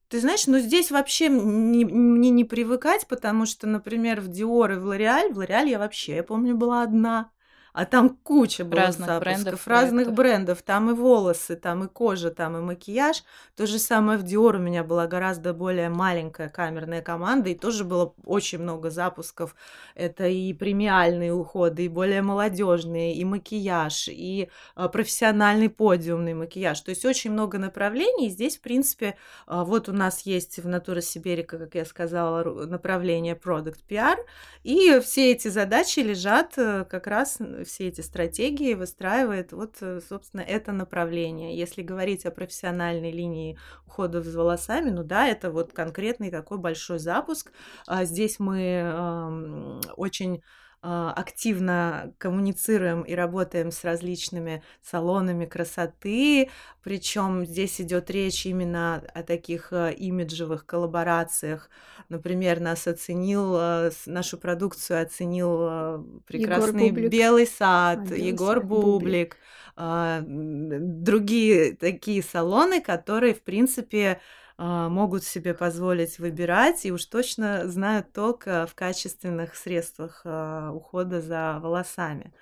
[0.09, 4.87] Ты знаешь, ну здесь вообще мне не, привыкать, потому что, например, в Dior и в
[4.93, 7.31] L'Oreal, в L'Oreal я вообще, я помню, была одна
[7.73, 10.15] а там куча было разных запусков, брендов, разных проектов.
[10.15, 13.25] брендов, там и волосы, там и кожа, там и макияж.
[13.57, 17.85] То же самое в Dior у меня была гораздо более маленькая камерная команда, и тоже
[17.85, 19.55] было очень много запусков.
[19.95, 26.81] Это и премиальные уходы, и более молодежные, и макияж, и а, профессиональный подиумный макияж.
[26.81, 28.27] То есть очень много направлений.
[28.27, 32.43] И здесь, в принципе, а, вот у нас есть в Натура Сиберика, как я сказала,
[32.67, 34.17] направление Product PR,
[34.63, 40.41] и все эти задачи лежат э, как раз все эти стратегии выстраивает вот, э, собственно,
[40.41, 41.57] это направление.
[41.57, 46.99] Если говорить о профессиональной линии ухода с волосами, ну да, это вот конкретный такой большой
[46.99, 47.53] запуск.
[47.87, 50.43] А здесь мы э, очень
[50.83, 56.51] активно коммуницируем и работаем с различными салонами красоты,
[56.83, 61.71] причем здесь идет речь именно о таких э, имиджевых коллаборациях.
[62.09, 68.83] Например, нас оценил, э, нашу продукцию оценил прекрасный Белый сад, а, Егор Бублик.
[68.83, 69.37] Бублик.
[69.77, 77.69] А, другие такие салоны, которые, в принципе, а, могут себе позволить выбирать и уж точно
[77.69, 82.33] знают толк в качественных средствах а, ухода за волосами.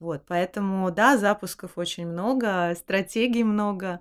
[0.00, 4.00] Вот, поэтому, да, запусков очень много, стратегий много.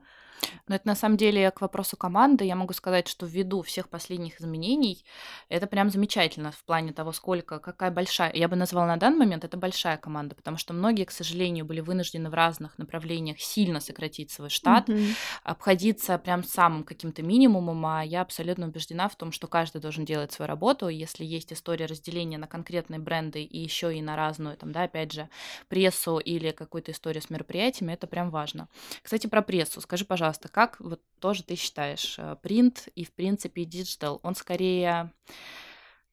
[0.68, 2.46] Но это на самом деле к вопросу команды.
[2.46, 5.06] Я могу сказать, что ввиду всех последних изменений,
[5.50, 9.44] это прям замечательно в плане того, сколько, какая большая, я бы назвала на данный момент,
[9.44, 14.32] это большая команда, потому что многие, к сожалению, были вынуждены в разных направлениях сильно сократить
[14.32, 15.16] свой штат, mm-hmm.
[15.44, 20.32] обходиться прям самым каким-то минимумом, а я абсолютно убеждена в том, что каждый должен делать
[20.32, 20.88] свою работу.
[20.88, 25.12] Если есть история разделения на конкретные бренды и еще и на разную, там, да, опять
[25.12, 25.30] же,
[25.68, 28.68] прессу или какую-то историю с мероприятиями, это прям важно.
[29.02, 29.82] Кстати, про прессу.
[29.82, 35.12] Скажи, пожалуйста, как вот тоже ты считаешь, принт и, в принципе, диджитал, он скорее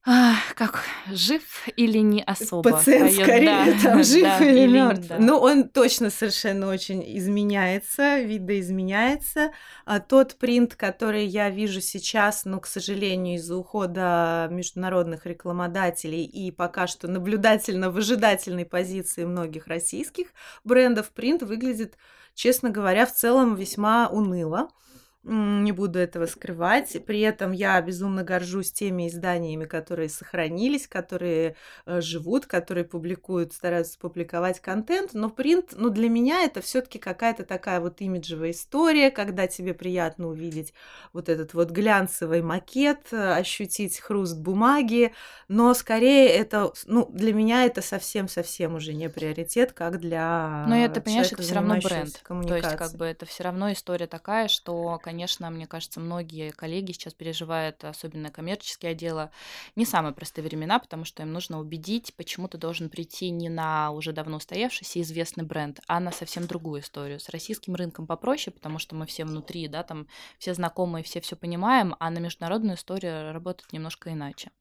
[0.07, 2.71] А, как жив или не особо?
[2.71, 5.09] Пациент Поёт, скорее да, там жив да, или или мертв.
[5.09, 5.19] да.
[5.19, 9.53] Ну, он точно совершенно очень изменяется, видоизменяется.
[9.85, 16.51] А тот принт, который я вижу сейчас, ну, к сожалению, из-за ухода международных рекламодателей и
[16.51, 20.29] пока что наблюдательно-выжидательной позиции многих российских
[20.65, 21.99] брендов, принт выглядит,
[22.41, 24.71] честно говоря, в целом весьма уныло.
[25.23, 26.97] Не буду этого скрывать.
[27.05, 33.99] При этом я безумно горжусь теми изданиями, которые сохранились, которые э, живут, которые публикуют, стараются
[33.99, 35.13] публиковать контент.
[35.13, 40.29] Но принт, ну, для меня это все-таки какая-то такая вот имиджевая история, когда тебе приятно
[40.29, 40.73] увидеть
[41.13, 45.13] вот этот вот глянцевый макет, э, ощутить хруст бумаги.
[45.49, 51.03] Но скорее это, ну, для меня это совсем-совсем уже не приоритет, как для Но это,
[51.03, 52.23] понимаешь, это все равно бренд.
[52.47, 56.93] То есть, как бы это все равно история такая, что, конечно, мне кажется, многие коллеги
[56.93, 59.31] сейчас переживают, особенно коммерческие отделы,
[59.75, 63.91] не самые простые времена, потому что им нужно убедить, почему ты должен прийти не на
[63.91, 67.19] уже давно устоявшийся известный бренд, а на совсем другую историю.
[67.19, 70.07] С российским рынком попроще, потому что мы все внутри, да, там
[70.39, 74.53] все знакомые, все все понимаем, а на международную историю работает немножко иначе.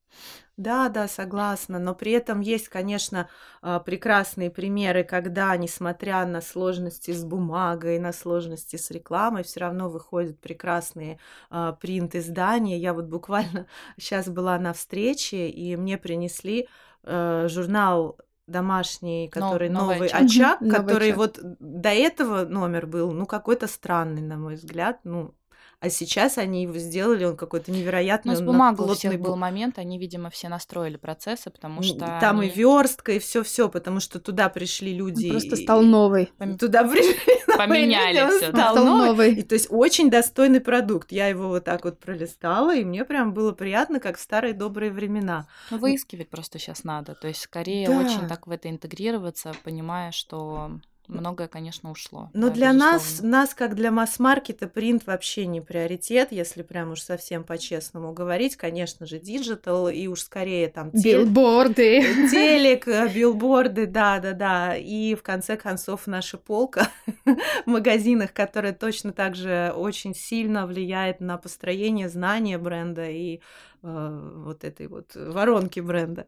[0.58, 3.30] Да, да, согласна, но при этом есть, конечно,
[3.62, 9.90] а, прекрасные примеры, когда, несмотря на сложности с бумагой, на сложности с рекламой, все равно
[9.90, 11.18] выходят прекрасные
[11.50, 12.78] а, принт-издания.
[12.78, 16.68] Я вот буквально сейчас была на встрече, и мне принесли
[17.04, 20.20] э, журнал домашний, Но- который новый новый очаг.
[20.22, 21.14] очаг, Мгм, новый который очаг.
[21.14, 25.36] вот до этого номер был, ну, какой-то странный, на мой взгляд, ну,
[25.82, 29.36] а сейчас они его сделали, он какой-то невероятный, Ну, с он бумагой у всех был
[29.38, 33.70] момент, они, видимо, все настроили процессы, потому что Там и они верстка, и все, все,
[33.70, 35.30] потому что туда пришли Он люди.
[35.30, 36.32] просто и- стал новый.
[36.38, 37.16] пом- Туда пришли
[37.58, 38.48] Поменяли он Он да.
[38.50, 39.34] стал стал новый.
[39.36, 41.12] И то есть очень достойный продукт.
[41.12, 44.92] Я его вот так вот пролистала, и мне прям было приятно, как в старые добрые
[44.92, 45.48] времена.
[45.72, 47.16] Ну, выискивать просто сейчас надо.
[47.16, 47.98] То есть, скорее Да.
[48.00, 50.72] очень так в это интегрироваться, понимая, что
[51.10, 52.30] многое, конечно, ушло.
[52.34, 53.38] Но да, для нас, безусловно.
[53.38, 58.56] нас, как для масс-маркета, принт вообще не приоритет, если прям уж совсем по-честному говорить.
[58.56, 62.02] Конечно же, диджитал и уж скорее там теле- Билборды.
[62.32, 64.76] Телек, билборды, да, да, да.
[64.76, 66.90] И в конце концов наша полка
[67.26, 73.40] в магазинах, которая точно так же очень сильно влияет на построение знания бренда и
[73.82, 76.28] э, вот этой вот воронки бренда.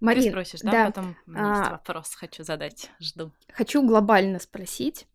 [0.00, 0.70] Ты Марин, спросишь, да?
[0.70, 3.32] да, Потом а, вопрос, хочу задать, жду.
[3.52, 5.06] хочу глобально спросить.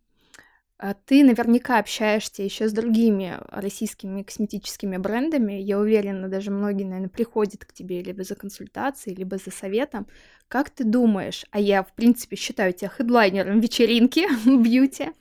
[0.78, 5.54] А Ты наверняка общаешься еще с другими российскими косметическими брендами.
[5.54, 10.08] Я уверена, даже многие, наверное, приходят к тебе либо за консультацией, либо за советом.
[10.50, 14.28] Как ты думаешь, а я, в принципе, считаю тебя хедлайнером вечеринки
[14.62, 15.12] бьюти,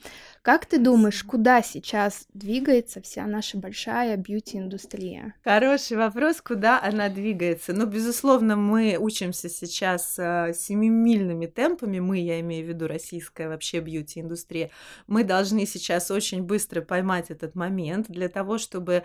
[0.43, 5.35] как ты думаешь, куда сейчас двигается вся наша большая бьюти-индустрия?
[5.45, 7.73] Хороший вопрос, куда она двигается.
[7.73, 13.79] Ну, безусловно, мы учимся сейчас э, семимильными темпами, мы, я имею в виду российская вообще
[13.79, 14.71] бьюти-индустрия,
[15.07, 19.05] мы должны сейчас очень быстро поймать этот момент для того, чтобы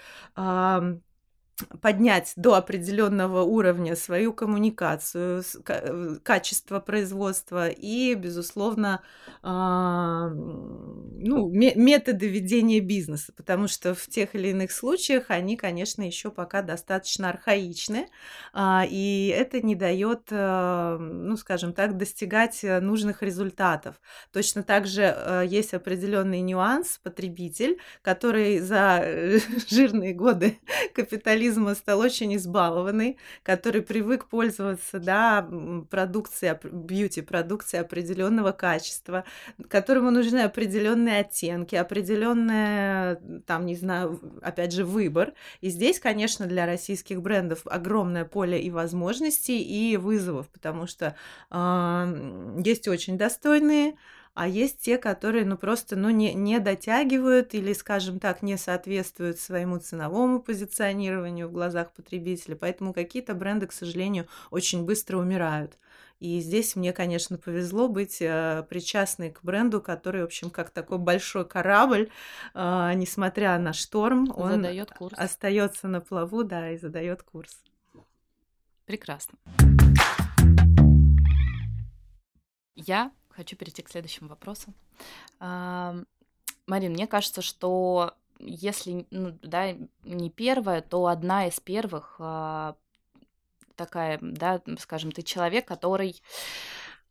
[1.81, 9.01] поднять до определенного уровня свою коммуникацию, э, качество производства и, безусловно,
[9.41, 16.03] а, ну, ме- методы ведения бизнеса, потому что в тех или иных случаях они, конечно,
[16.03, 18.07] еще пока достаточно архаичны,
[18.53, 23.99] а, и это не дает, э, ну, скажем так, достигать э, нужных результатов.
[24.31, 29.03] Точно так же есть определенный нюанс, потребитель, который за
[29.69, 30.59] жирные годы
[30.93, 35.47] капитализма стал очень избалованный, который привык пользоваться, да,
[35.89, 39.23] продукцией, бьюти-продукцией определенного качества,
[39.69, 45.33] которому нужны определенные оттенки, определенная, там, не знаю, опять же, выбор.
[45.61, 51.15] И здесь, конечно, для российских брендов огромное поле и возможностей, и вызовов, потому что
[51.51, 53.95] м, есть очень достойные,
[54.37, 59.39] а есть те, которые, ну, просто, ну, не, не дотягивают или, скажем так, не соответствуют
[59.39, 62.55] своему ценовому позиционированию в глазах потребителя.
[62.55, 65.79] Поэтому какие-то бренды, к сожалению, очень быстро умирают.
[66.19, 70.99] И здесь мне, конечно, повезло быть э, причастной к бренду, который, в общем, как такой
[70.99, 72.11] большой корабль,
[72.53, 75.17] э, несмотря на шторм, он Задает курс.
[75.17, 77.59] остается на плаву, да, и задает курс.
[78.85, 79.39] Прекрасно.
[82.75, 84.73] Я хочу перейти к следующему вопросу.
[85.39, 89.73] Марин, мне кажется, что если, ну, да,
[90.03, 92.75] не первая, то одна из первых а,
[93.75, 96.21] такая, да, скажем, ты человек, который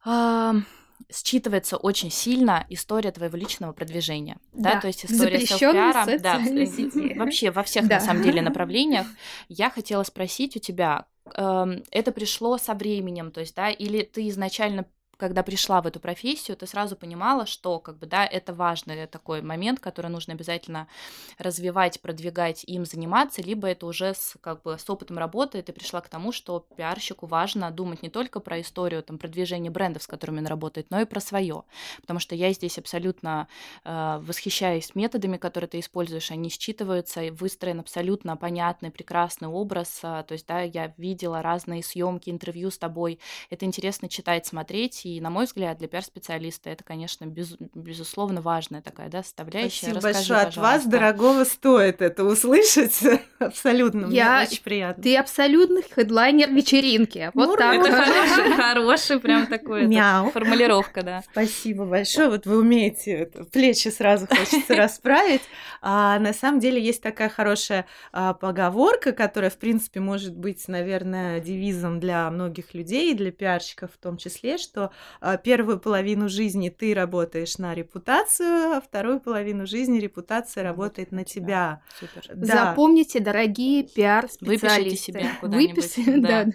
[0.05, 0.66] ам,
[1.11, 7.14] считывается очень сильно история твоего личного продвижения, да, Да, то есть история селф-пиара, да, сети.
[7.18, 7.97] вообще во всех Да.
[7.97, 9.07] на самом деле направлениях.
[9.49, 14.87] Я хотела спросить у тебя, это пришло со временем, то есть, да, или ты изначально
[15.16, 19.42] когда пришла в эту профессию, ты сразу понимала, что, как бы, да, это важный такой
[19.42, 20.88] момент, который нужно обязательно
[21.38, 26.00] развивать, продвигать, им заниматься, либо это уже с, как бы, с опытом работы ты пришла
[26.00, 30.40] к тому, что пиарщику важно думать не только про историю, там, продвижение брендов, с которыми
[30.40, 31.64] он работает, но и про свое,
[32.00, 33.48] потому что я здесь абсолютно
[33.84, 40.22] э, восхищаюсь методами, которые ты используешь, они считываются, и выстроен абсолютно понятный, прекрасный образ, а,
[40.22, 43.18] то есть, да, я видела разные съемки, интервью с тобой,
[43.50, 48.82] это интересно читать, смотреть, и, на мой взгляд, для пиар-специалиста это, конечно, без- безусловно важная
[48.82, 49.86] такая, да, составляющая.
[49.92, 50.38] Спасибо Расскажи, большое.
[50.40, 50.90] От вас, пожалуйста.
[50.90, 53.00] дорогого, стоит это услышать.
[53.38, 54.09] Абсолютно.
[54.09, 55.02] Мне Я- очень приятно.
[55.02, 57.30] Ты абсолютный хедлайнер вечеринки.
[57.34, 57.74] Вот Ну, так.
[57.78, 59.86] Это хороший, хороший прям такой
[60.32, 61.22] формулировка, да.
[61.30, 62.28] Спасибо большое.
[62.28, 65.42] Вот вы умеете это, плечи сразу хочется расправить.
[65.82, 71.38] А, на самом деле есть такая хорошая а, поговорка, которая, в принципе, может быть, наверное,
[71.40, 74.90] девизом для многих людей, и для пиарщиков в том числе, что
[75.44, 81.82] первую половину жизни ты работаешь на репутацию, а вторую половину жизни репутация работает на тебя.
[81.99, 82.22] Супер.
[82.34, 82.66] Да.
[82.66, 84.66] Запомните, дорогие пиар-специалисты.
[84.66, 86.44] Выпишите себе куда-нибудь, Выпишите, да.
[86.44, 86.53] да.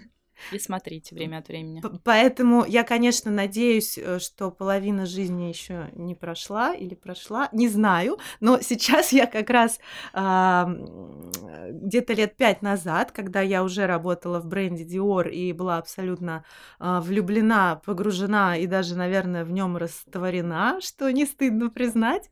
[0.50, 1.82] И смотрите время от времени.
[2.04, 8.18] Поэтому я, конечно, надеюсь, э, что половина жизни еще не прошла или прошла, не знаю,
[8.40, 9.78] но сейчас я как раз
[10.12, 11.30] а, м,
[11.70, 16.44] где-то лет пять назад, когда я уже работала в бренде Dior и была абсолютно
[16.78, 22.30] а, влюблена, погружена и даже, наверное, в нем растворена, что не стыдно признать,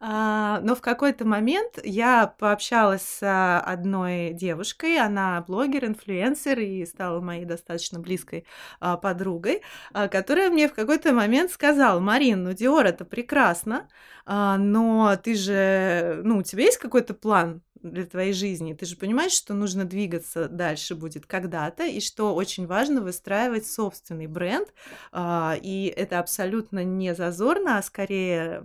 [0.00, 6.84] а, но в какой-то момент я пообщалась с а, одной девушкой, она блогер, инфлюенсер и
[6.86, 8.44] стала моей достаточно близкой
[8.80, 13.88] а, подругой, а, которая мне в какой-то момент сказала, Марин, ну Диор это прекрасно,
[14.26, 18.74] а, но ты же, ну у тебя есть какой-то план для твоей жизни.
[18.74, 24.26] Ты же понимаешь, что нужно двигаться дальше будет когда-то, и что очень важно выстраивать собственный
[24.26, 24.68] бренд.
[25.12, 28.62] а, И это абсолютно не зазорно, а скорее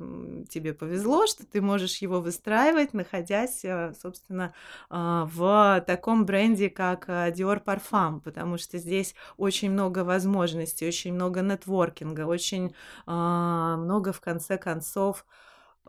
[0.50, 4.54] тебе повезло, что ты можешь его выстраивать, находясь, а, собственно,
[4.90, 11.42] а, в таком бренде, как Dior Parfum, потому что здесь очень много возможностей, очень много
[11.42, 12.74] нетворкинга, очень
[13.06, 15.26] много, в конце концов,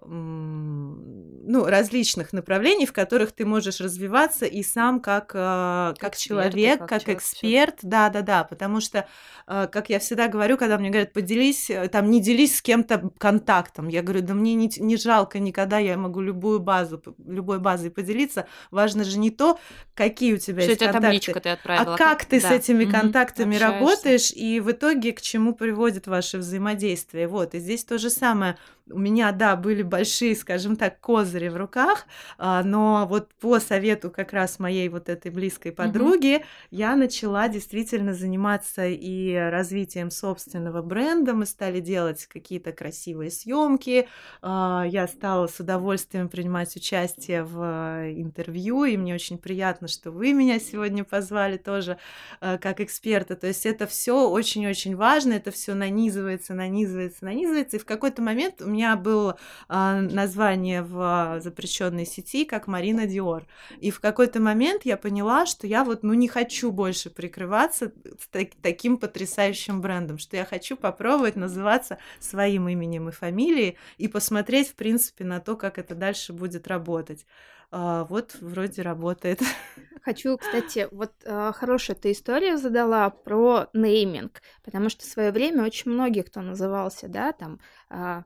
[0.06, 6.78] ну, различных направлений, в которых ты можешь развиваться и сам как, а, как Эксперт, человек,
[6.78, 9.08] как как, человек, эксперт, да, да, да, потому что,
[9.46, 13.10] а, как я всегда говорю, когда мне говорят, поделись, э, там, не делись с кем-то
[13.18, 17.90] контактом, я говорю, да мне не, не жалко никогда, я могу любую базу, любой базой
[17.90, 19.58] поделиться, важно же не то,
[19.94, 21.94] какие у тебя Что есть контакты, ты отправила?
[21.94, 22.50] а как ты с Да.
[22.50, 22.90] этими Мгм.
[22.90, 23.66] контактами Общаешься.
[23.66, 27.28] работаешь, и в итоге к чему приводит ваше взаимодействие?
[27.28, 28.56] Вот, и здесь то же самое.
[28.90, 32.06] У меня, да, были большие, скажем так, козыри в руках,
[32.38, 38.14] а, но вот по совету как раз моей вот этой близкой подруги я начала действительно
[38.14, 41.34] заниматься и развитием собственного бренда.
[41.34, 44.08] Мы стали делать какие-то красивые съемки.
[44.42, 50.32] Я стала с удовольствием принимать участие в э, интервью, и мне очень приятно, что вы
[50.32, 51.98] меня сегодня позвали тоже
[52.40, 53.36] э, как эксперта.
[53.36, 57.76] То есть это все очень-очень важно, это все нанизывается, нанизывается, нанизывается.
[57.76, 63.46] И в какой-то момент у меня было а, название в запрещенной сети как Марина Диор.
[63.80, 67.92] И в какой-то момент я поняла, что я вот ну не хочу больше прикрываться
[68.30, 74.68] так- таким потрясающим брендом, что я хочу попробовать называться своим именем и фамилией и посмотреть,
[74.68, 77.26] в принципе, на то, как это дальше будет работать.
[77.70, 79.40] А, вот вроде работает.
[80.02, 85.64] Хочу, кстати, вот э, хорошую ты историю задала про нейминг, потому что в свое время
[85.64, 87.60] очень многие, кто назывался, да, там
[87.90, 88.24] а,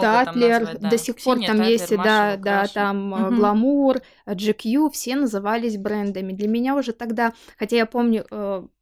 [0.00, 0.90] Там Татлер, назвать, да.
[0.90, 2.74] до сих пор там Татлер, есть, Маша да, да, Лукаша.
[2.74, 3.36] там э, Мгм.
[3.36, 6.32] Гламур, э, GQ, все назывались брендами.
[6.32, 8.24] Для меня уже тогда, хотя я помню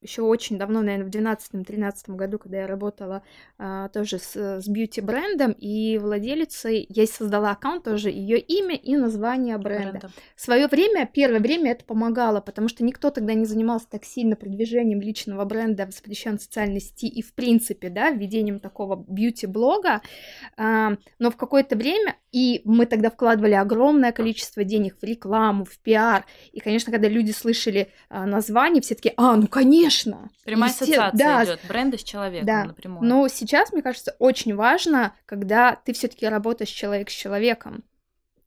[0.01, 3.23] еще очень давно, наверное, в 2012-2013 году, когда я работала
[3.93, 9.91] тоже с, с бьюти-брендом, и владелицей, я создала аккаунт тоже, ее имя и название бренда.
[9.91, 10.11] Бренда.
[10.37, 14.37] В свое время, первое время это помогало, потому что никто тогда не занимался так сильно
[14.37, 20.03] продвижением личного бренда в запрещенной социальной сети и, в принципе, да, введением такого бьюти-блога.
[20.57, 26.25] Но в какое-то время, и мы тогда вкладывали огромное количество денег в рекламу, в пиар,
[26.53, 30.31] и, конечно, когда люди слышали а, название, все таки а, ну, конечно!
[30.45, 32.65] Прямая Есте- ассоциация да, идет бренда с человеком да.
[32.65, 33.09] напрямую.
[33.09, 37.85] Но сейчас, мне кажется, очень важно, когда ты все-таки работаешь человек с человеком.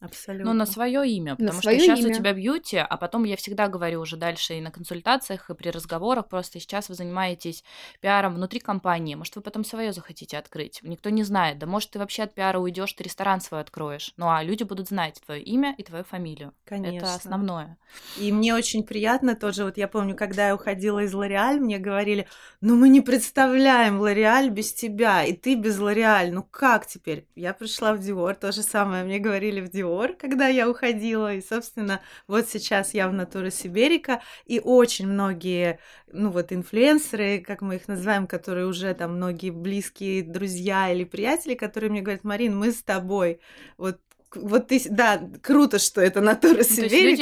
[0.01, 0.51] Абсолютно.
[0.51, 2.15] Но на свое имя, На потому что своё сейчас у имя.
[2.15, 6.27] тебя бьюти, а потом я всегда говорю уже дальше и на консультациях, и при разговорах,
[6.27, 7.63] просто сейчас вы занимаетесь
[7.99, 11.99] пиаром внутри компании, может, вы потом свое захотите открыть, никто не знает, да может, ты
[11.99, 15.75] вообще от пиара уйдешь, ты ресторан свой откроешь, ну а люди будут знать твое имя
[15.77, 16.53] и твою фамилию.
[16.65, 16.97] Конечно.
[16.97, 17.77] Это основное.
[18.17, 22.27] И мне очень приятно тоже, вот я помню, когда я уходила из Лореаль, мне говорили,
[22.59, 27.27] ну мы не представляем Лореаль без тебя, и ты без Лореаль, ну как теперь?
[27.35, 31.41] Я пришла в Диор, то же самое мне говорили в Диор, когда я уходила, и,
[31.41, 35.79] собственно, вот сейчас я в Натура Сиберика, и очень многие,
[36.11, 41.55] ну вот инфлюенсеры, как мы их называем, которые уже там многие близкие друзья или приятели,
[41.55, 43.39] которые мне говорят, Марин, мы с тобой,
[43.77, 43.99] вот
[44.35, 46.61] вот ты, да, круто, что это натура Ну,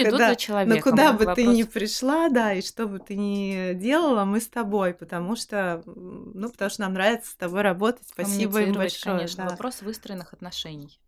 [0.03, 0.36] идут да.
[0.65, 4.39] Но куда бы ты Вопрос- ни пришла, да, и что бы ты ни делала, мы
[4.39, 8.07] с тобой, потому что, ну, потому что нам нравится с тобой работать.
[8.07, 9.15] Спасибо им большое.
[9.15, 9.51] конечно, да.
[9.51, 10.99] вопрос выстроенных отношений.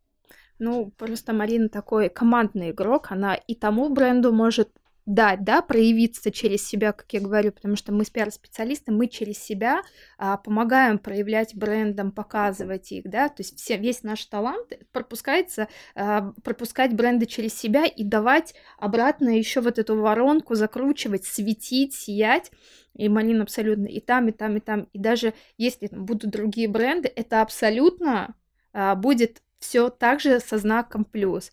[0.62, 4.70] Ну, просто Марина такой командный игрок, она и тому бренду может
[5.08, 9.40] дать, да, проявиться через себя, как я говорю, потому что мы с пиар-специалисты, мы через
[9.40, 9.82] себя
[10.20, 16.32] а, помогаем проявлять брендам, показывать их, да, то есть все, весь наш талант пропускается, а,
[16.44, 22.52] пропускать бренды через себя и давать обратно еще вот эту воронку, закручивать, светить, сиять,
[22.94, 26.68] и Марина абсолютно и там, и там, и там, и даже если там будут другие
[26.68, 28.36] бренды, это абсолютно
[28.74, 31.52] а, будет все так же со знаком плюс.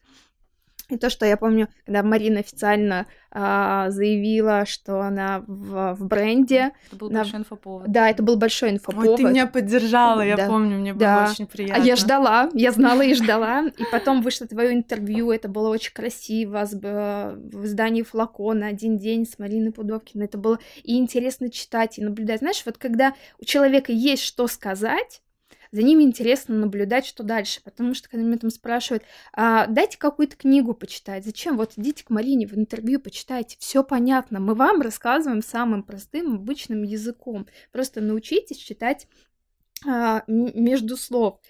[0.90, 6.72] И то, что я помню, когда Марина официально а, заявила, что она в, в бренде,
[6.86, 7.92] Это был На- большой инфоповод.
[7.92, 9.06] да, это был большой инфоповод.
[9.06, 10.46] Ой, ты меня поддержала, я Да.
[10.46, 11.24] помню, мне Да.
[11.24, 11.82] было очень А приятно.
[11.82, 13.66] я ждала, я знала и ждала.
[13.66, 18.96] И потом вышло твое интервью, это было очень красиво, с, б- в издании «Флакона», «Один
[18.96, 20.24] день» с Мариной Пудовкиной.
[20.24, 22.38] Это было и интересно читать, и наблюдать.
[22.38, 25.20] Знаешь, вот когда у человека есть что сказать,
[25.72, 27.60] за ними интересно наблюдать, что дальше.
[27.62, 31.24] Потому что, когда меня там спрашивают, а, дайте какую-то книгу почитать.
[31.24, 31.56] Зачем?
[31.56, 33.56] Вот идите к Марине в интервью, почитайте.
[33.58, 34.40] Все понятно.
[34.40, 37.46] Мы вам рассказываем самым простым, обычным языком.
[37.72, 39.06] Просто научитесь читать
[39.86, 41.40] а, между слов.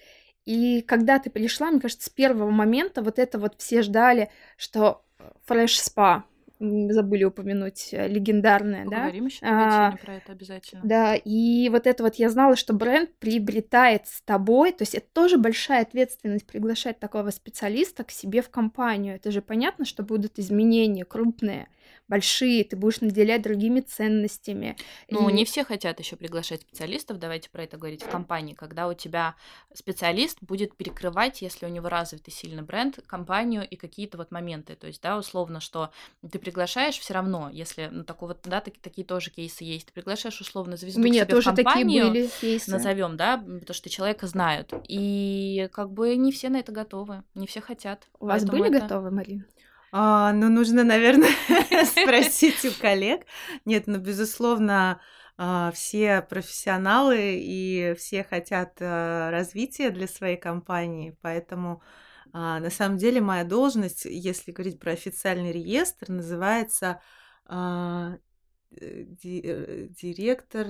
[0.45, 5.03] И когда ты пришла, мне кажется, с первого момента вот это вот все ждали, что
[5.45, 6.25] фреш спа,
[6.59, 8.97] забыли упомянуть, э, легендарная, да?
[8.97, 10.81] Поговорим еще А, про это обязательно.
[10.83, 15.07] Да, и вот это вот я знала, что бренд приобретает с тобой, то есть это
[15.13, 19.15] тоже большая ответственность приглашать такого специалиста к себе в компанию.
[19.15, 21.67] Это же понятно, что будут изменения крупные,
[22.09, 24.75] большие, ты будешь наделять другими ценностями.
[25.09, 28.87] Ну, И- не все хотят еще приглашать специалистов, давайте про это говорить в компании, когда
[28.87, 29.35] у тебя
[29.73, 34.75] специалист будет перекрывать, если у него развитый сильный бренд, компанию и какие-то вот моменты.
[34.75, 35.91] То есть, да, условно, что
[36.29, 40.41] ты приглашаешь все равно, если, ну, такого, да, таки- такие тоже кейсы есть, ты приглашаешь
[40.41, 42.71] условно звезду У меня к себе тоже в такие компанию, были кейсы.
[42.71, 44.73] назовем, да, потому что человека знают.
[44.87, 48.07] И как бы не все на это готовы, не все хотят.
[48.19, 49.45] У вас были это- готовы, Марина?
[49.91, 51.29] А, ну, нужно, наверное,
[51.85, 53.25] спросить у коллег.
[53.65, 55.01] Нет, ну, безусловно,
[55.37, 61.81] а, все профессионалы и все хотят а, развития для своей компании, поэтому
[62.33, 67.01] а, на самом деле моя должность, если говорить про официальный реестр, называется
[67.49, 68.17] э,
[68.81, 70.67] э, директор,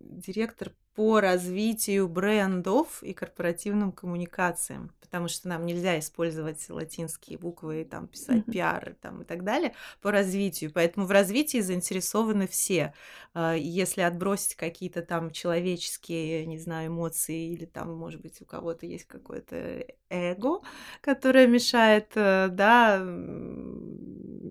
[0.00, 8.08] директор по развитию брендов и корпоративным коммуникациям, потому что нам нельзя использовать латинские буквы там
[8.08, 8.50] писать Мгм.
[8.50, 10.70] пиар там, и так далее по развитию.
[10.72, 12.92] Поэтому в развитии заинтересованы все.
[13.34, 18.86] А, Если отбросить какие-то там человеческие, не знаю, эмоции или там, может быть, у кого-то
[18.86, 20.60] есть какое-то эго,
[21.00, 22.98] которое мешает, э, да,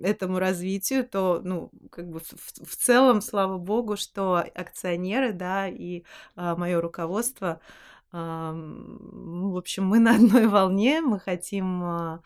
[0.03, 6.03] этому развитию, то, ну, как бы в- в целом, слава богу, что акционеры, да, и
[6.35, 7.59] мое руководство,
[8.13, 12.21] ну, в общем, мы на одной волне, мы хотим а,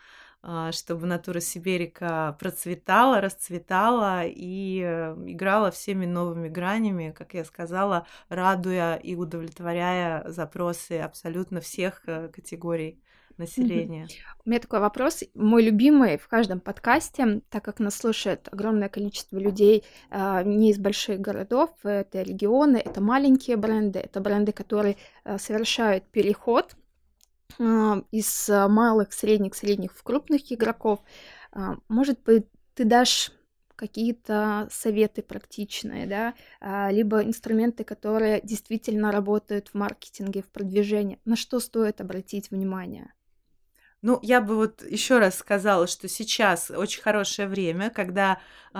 [0.48, 8.06] а, чтобы натура Сиберика процветала, расцветала и э, играла всеми новыми гранями, как я сказала,
[8.28, 13.02] радуя и удовлетворяя запросы абсолютно всех э, категорий
[13.38, 14.08] населения.
[14.44, 19.38] У меня такой вопрос, мой любимый в каждом подкасте, так как нас слушает огромное количество
[19.38, 25.38] людей а, не из больших городов, это регионы, это маленькие бренды, это бренды, которые а,
[25.38, 26.76] совершают переход
[27.58, 31.00] а, из малых, средних, средних в крупных игроков.
[31.52, 33.32] А, Может быть, ты дашь
[33.74, 41.20] какие-то советы практичные, да, либо инструменты, которые действительно работают в маркетинге, в продвижении.
[41.26, 43.12] На что стоит обратить внимание?
[44.06, 48.38] Ну, я бы вот еще раз сказала, что сейчас очень хорошее время, когда,
[48.72, 48.78] э,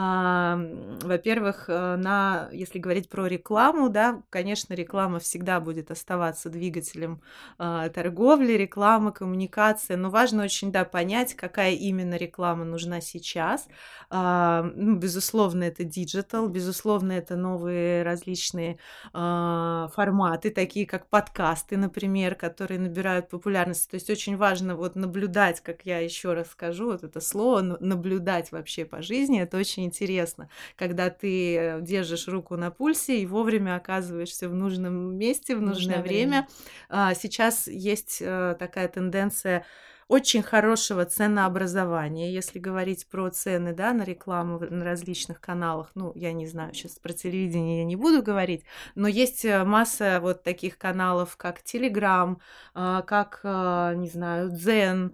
[1.02, 7.22] во-первых, на, если говорить про рекламу, да, конечно, реклама всегда будет оставаться двигателем
[7.58, 13.66] э, торговли, рекламы, коммуникации, но важно очень, да, понять, какая именно реклама нужна сейчас.
[14.12, 18.78] Э, ну, безусловно, это диджитал, безусловно, это новые различные
[19.12, 23.90] э, форматы, такие как подкасты, например, которые набирают популярность.
[23.90, 27.62] То есть очень важно вот наблюдать наблюдать, как я еще раз скажу, вот это слово,
[27.80, 33.76] наблюдать вообще по жизни, это очень интересно, когда ты держишь руку на пульсе и вовремя
[33.76, 36.28] оказываешься в нужном месте, в нужное, нужное время.
[36.28, 36.48] время.
[36.90, 39.64] А, сейчас есть э, такая тенденция
[40.08, 45.90] очень хорошего ценообразования, если говорить про цены да, на рекламу на различных каналах.
[45.94, 50.20] Ну, я не знаю, сейчас про телевидение я не буду говорить, но есть э, масса
[50.20, 52.36] вот таких каналов, как Telegram,
[52.74, 55.12] а, как, а, не знаю, Zen,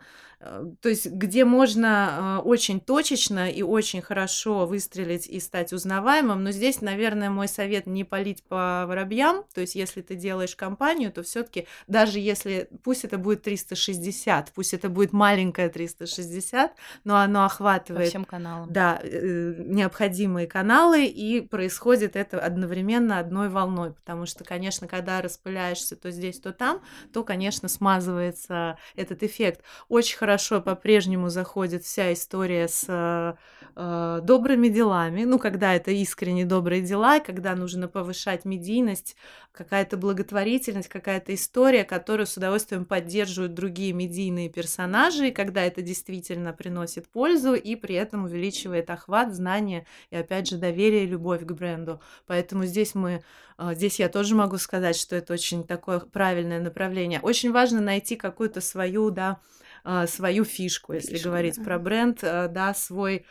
[0.80, 6.50] то есть где можно э, очень точечно и очень хорошо выстрелить и стать узнаваемым, но
[6.50, 11.22] здесь, наверное, мой совет не палить по воробьям, то есть если ты делаешь компанию, то
[11.22, 16.72] все таки даже если, пусть это будет 360, пусть это будет маленькое 360,
[17.04, 18.06] но оно охватывает...
[18.06, 18.72] По всем каналам.
[18.72, 25.94] Да, э, необходимые каналы, и происходит это одновременно одной волной, потому что, конечно, когда распыляешься
[25.94, 26.80] то здесь, то там,
[27.12, 29.62] то, конечно, смазывается этот эффект.
[29.88, 36.46] Очень хорошо хорошо по-прежнему заходит вся история с э, добрыми делами, ну, когда это искренне
[36.46, 39.14] добрые дела, когда нужно повышать медийность,
[39.52, 47.08] какая-то благотворительность, какая-то история, которую с удовольствием поддерживают другие медийные персонажи, когда это действительно приносит
[47.08, 52.00] пользу и при этом увеличивает охват, знания и, опять же, доверие и любовь к бренду.
[52.26, 53.22] Поэтому здесь мы,
[53.58, 57.20] э, здесь я тоже могу сказать, что это очень такое правильное направление.
[57.20, 59.38] Очень важно найти какую-то свою, да,
[59.84, 61.64] а, свою фишку, если фишку, говорить да.
[61.64, 63.26] про бренд, а, да, свой...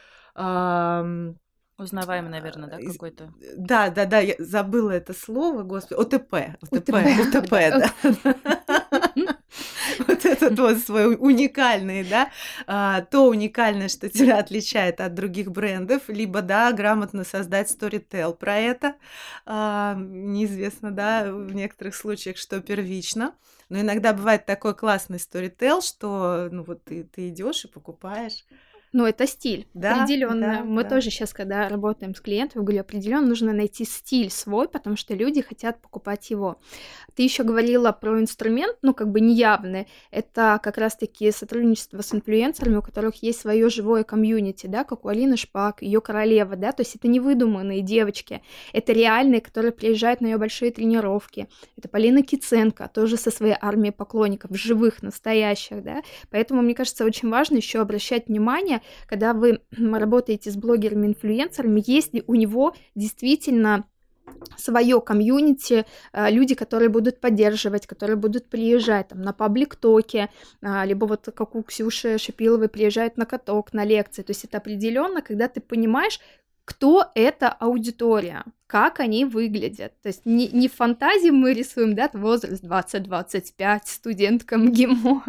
[1.77, 3.33] Узнаваемый, наверное, да, какой-то?
[3.57, 6.33] Да, да, да, я забыла это слово, господи, ОТП,
[6.69, 7.91] ОТП, ОТП, да.
[10.07, 12.29] Вот этот вот свой уникальный, да,
[12.67, 18.57] а, то уникальное, что тебя отличает от других брендов, либо, да, грамотно создать сторител про
[18.57, 18.95] это.
[19.45, 23.33] Неизвестно, да, в некоторых случаях, что первично.
[23.71, 28.43] Но иногда бывает такой классный сторител, что ну вот ты, ты идешь и покупаешь
[28.93, 29.67] ну, это стиль.
[29.73, 30.57] Да, определенно.
[30.57, 30.89] Да, Мы да.
[30.89, 35.41] тоже сейчас, когда работаем с клиентом, говорю, определенно нужно найти стиль свой, потому что люди
[35.41, 36.59] хотят покупать его.
[37.15, 39.87] Ты еще говорила про инструмент, ну, как бы неявный.
[40.11, 45.07] Это как раз-таки сотрудничество с инфлюенсерами, у которых есть свое живое комьюнити, да, как у
[45.07, 48.41] Алины Шпак, ее королева, да, то есть это не выдуманные девочки,
[48.73, 51.47] это реальные, которые приезжают на ее большие тренировки.
[51.77, 56.01] Это Полина Киценко, тоже со своей армией поклонников, живых, настоящих, да.
[56.29, 62.35] Поэтому, мне кажется, очень важно еще обращать внимание когда вы работаете с блогерами-инфлюенсерами, если у
[62.35, 63.85] него действительно
[64.57, 70.29] свое комьюнити, а, люди, которые будут поддерживать, которые будут приезжать там, на паблик-токе,
[70.61, 74.23] а, либо вот как у Ксюши Шипиловой приезжают на каток, на лекции.
[74.23, 76.19] То есть это определенно, когда ты понимаешь,
[76.65, 79.99] кто эта аудитория как они выглядят.
[80.01, 85.23] То есть не, не в фантазии мы рисуем, да, возраст 20-25, студентка МГИМО.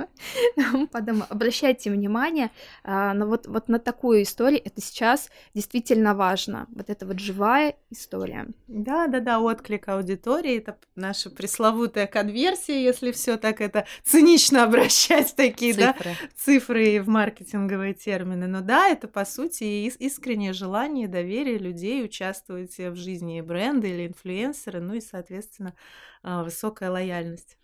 [0.92, 2.52] Потом обращайте внимание
[2.84, 4.60] а, на вот, вот на такую историю.
[4.64, 6.68] Это сейчас действительно важно.
[6.72, 8.46] Вот это вот живая история.
[8.68, 10.58] Да, да, да, отклик аудитории.
[10.58, 15.94] Это наша пресловутая конверсия, если все так это цинично обращать такие, цифры.
[16.04, 18.46] да, цифры в маркетинговые термины.
[18.46, 24.06] Но да, это по сути искреннее желание, доверие людей участвовать в жизни компании, бренды или
[24.06, 25.74] инфлюенсеры, ну и, соответственно,
[26.22, 27.56] а, высокая лояльность.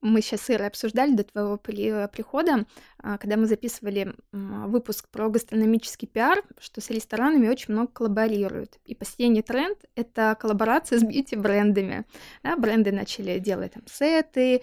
[0.00, 2.66] Мы сейчас с Ирой обсуждали до твоего прихода,
[2.98, 8.78] а, когда мы записывали выпуск про гастрономический пиар, что с ресторанами очень много коллаборируют.
[8.84, 12.04] И последний тренд— это коллаборация с бьюти-брендами.
[12.44, 14.62] Да, бренды начали делать там сеты,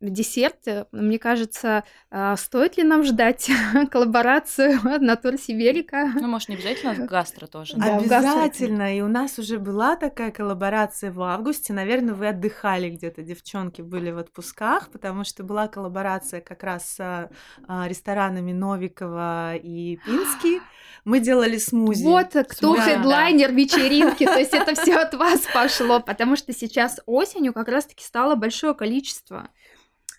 [0.00, 0.88] десерт.
[0.92, 3.50] Мне кажется, а, стоит ли нам ждать
[3.90, 6.10] коллаборацию Натур Сиберика?
[6.14, 7.76] Ну, может, не обязательно в гастро тоже.
[7.76, 8.96] Да, обязательно.
[8.96, 11.72] И у нас уже была такая коллаборация в августе.
[11.72, 17.30] Наверное, вы отдыхали где-то, девчонки были в отпусках, потому что была коллаборация как раз с
[17.68, 20.60] а, ресторанами Новикова и Пинский.
[21.04, 22.02] Мы делали смузи.
[22.02, 23.54] Вот кто да, хедлайнер да.
[23.54, 28.34] вечеринки, то есть это все от вас пошло, потому что сейчас осенью как раз-таки стало
[28.34, 29.50] большое количество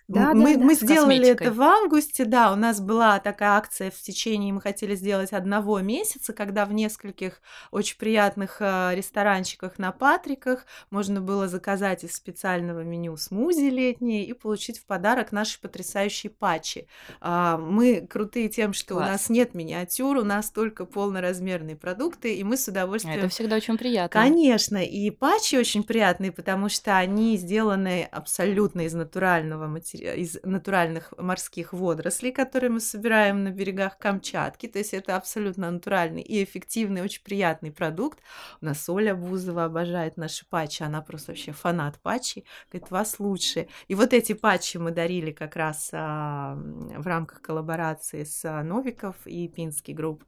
[0.08, 0.64] Да, мы, да, да.
[0.64, 1.46] мы С сделали косметикой.
[1.48, 5.80] это в августе, да, у нас была такая акция в течение, мы хотели сделать одного
[5.80, 12.80] месяца, когда в нескольких очень приятных э, ресторанчиках на Патриках можно было заказать из специального
[12.80, 16.86] меню смузи летние и получить в подарок наши потрясающие патчи.
[17.20, 19.10] А, Мы крутые тем, что у Класс.
[19.10, 23.76] нас нет миниатюр, у нас только полноразмерные продукты, и мы с удовольствием Это всегда очень
[23.76, 24.08] приятно.
[24.22, 29.97] Конечно, и патчи очень приятные, потому что они сделаны абсолютно из натурального матери...
[30.00, 34.66] из натуральных морских водорослей, которые мы собираем на берегах Камчатки.
[34.66, 38.20] То есть это абсолютно натуральный и эффективный, очень приятный продукт.
[38.60, 43.68] У нас Оля Бузова обожает наши патчи, она просто вообще фанат патчей, говорит, вас лучше.
[43.88, 49.16] И вот эти патчи мы дарили как раз а, в рамках коллаборации с а, Новиков
[49.26, 50.24] и Пинский групп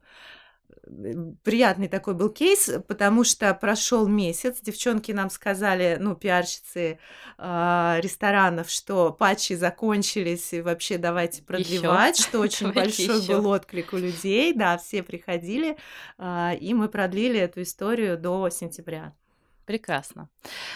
[1.43, 6.99] приятный такой был кейс, потому что прошел месяц, девчонки нам сказали, ну, пиарщицы
[7.37, 13.41] э, ресторанов, что патчи закончились, и вообще давайте продлевать, что очень Давайте большой ещё.
[13.41, 15.77] был отклик у людей, да, все приходили,
[16.17, 19.13] э, и мы продлили эту историю до сентября.
[19.71, 20.27] Прекрасно.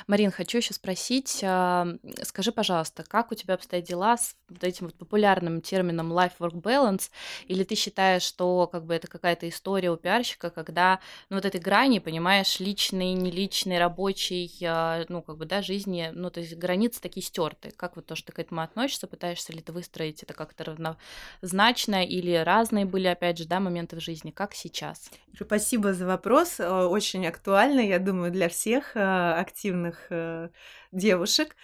[0.07, 1.85] Марин, хочу еще спросить, а,
[2.23, 7.09] скажи, пожалуйста, как у тебя обстоят дела с вот этим вот популярным термином life-work balance?
[7.47, 11.59] Или ты считаешь, что как бы это какая-то история у пиарщика, когда ну, вот этой
[11.59, 17.01] грани, понимаешь, личный, неличный, рабочий, а, ну как бы, да, жизни, ну то есть границы
[17.01, 17.71] такие стерты.
[17.75, 22.05] Как вот то, что ты к этому относишься, пытаешься ли ты выстроить это как-то равнозначно
[22.05, 24.31] или разные были, опять же, да, моменты в жизни?
[24.31, 25.11] Как сейчас?
[25.37, 30.49] Спасибо за вопрос, э, очень актуальный, я думаю, для всех активных э,
[30.91, 31.55] девушек.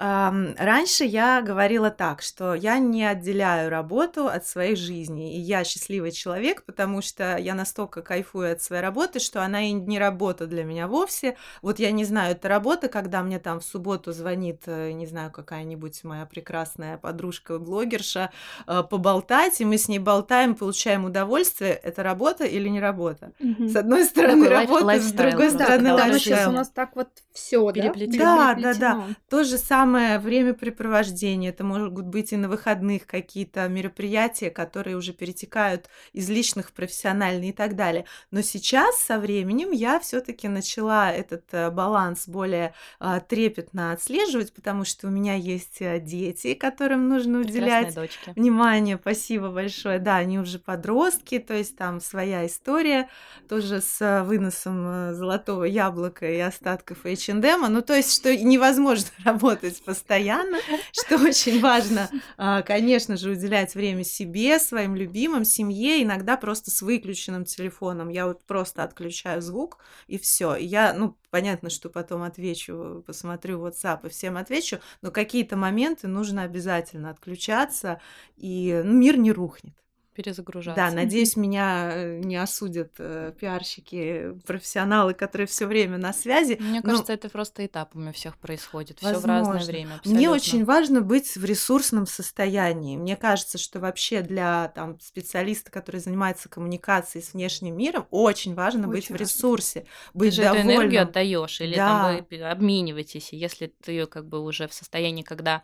[0.00, 6.10] Раньше я говорила так, что я не отделяю работу от своей жизни, и я счастливый
[6.10, 10.64] человек, потому что я настолько кайфую от своей работы, что она и не работа для
[10.64, 11.36] меня вовсе.
[11.60, 15.30] Вот я не знаю, это работа, когда мне там в субботу звонит, э, не знаю,
[15.30, 18.30] какая-нибудь моя прекрасная подружка-блогерша,
[18.66, 21.72] э, поболтать, и мы с ней болтаем, получаем удовольствие.
[21.72, 23.32] Это работа или не работа?
[23.38, 27.08] С одной стороны Такой лайф- работа, с другой стороны да, сейчас у нас так вот
[27.34, 27.72] все, да?
[27.72, 28.24] Переплетено.
[28.24, 29.06] Да, да, да.
[29.28, 31.50] То же самое времяпрепровождение.
[31.50, 37.50] Это могут быть и на выходных какие-то мероприятия, которые уже перетекают из личных в профессиональные
[37.50, 38.04] и так далее.
[38.30, 44.84] Но сейчас со временем я все-таки начала этот э, баланс более а, трепетно отслеживать, потому
[44.84, 48.32] что у меня есть э, дети, которым нужно уделять дочки.
[48.36, 49.98] Внимание, спасибо большое.
[49.98, 53.08] Да, они уже подростки, то есть там своя история,
[53.48, 57.72] тоже с э, выносом э, золотого яблока и остатков H&M.
[57.72, 60.58] Ну, то есть, что невозможно работать постоянно,
[60.92, 66.82] что очень важно, а, конечно же, уделять время себе, своим любимым, семье, иногда просто с
[66.82, 68.08] выключенным телефоном.
[68.08, 70.54] Я вот просто отключаю звук, и все.
[70.56, 76.42] Я, ну, понятно, что потом отвечу, посмотрю WhatsApp и всем отвечу, но какие-то моменты нужно
[76.42, 78.00] обязательно отключаться,
[78.36, 79.74] и ну, мир не рухнет.
[80.14, 80.74] Перезагружаться.
[80.88, 86.56] Да, надеюсь, меня э, не осудят э, пиарщики, профессионалы, которые все время на связи.
[86.60, 88.98] Мне но кажется, это просто этапами всех происходит.
[88.98, 90.00] Все в разное время.
[90.04, 90.32] Мне абсолютно.
[90.32, 92.96] очень важно быть в ресурсном состоянии.
[92.96, 98.88] Мне кажется, что вообще для там, специалиста, который занимается коммуникацией с внешним миром, очень важно
[98.88, 99.24] быть Очень в важно.
[99.24, 99.86] ресурсе, Ты
[100.18, 101.08] быть же эту энергию довольным.
[101.08, 101.86] отдаешь, или Да.
[101.86, 105.62] там вы обмениваетесь, если ты как бы уже в состоянии, когда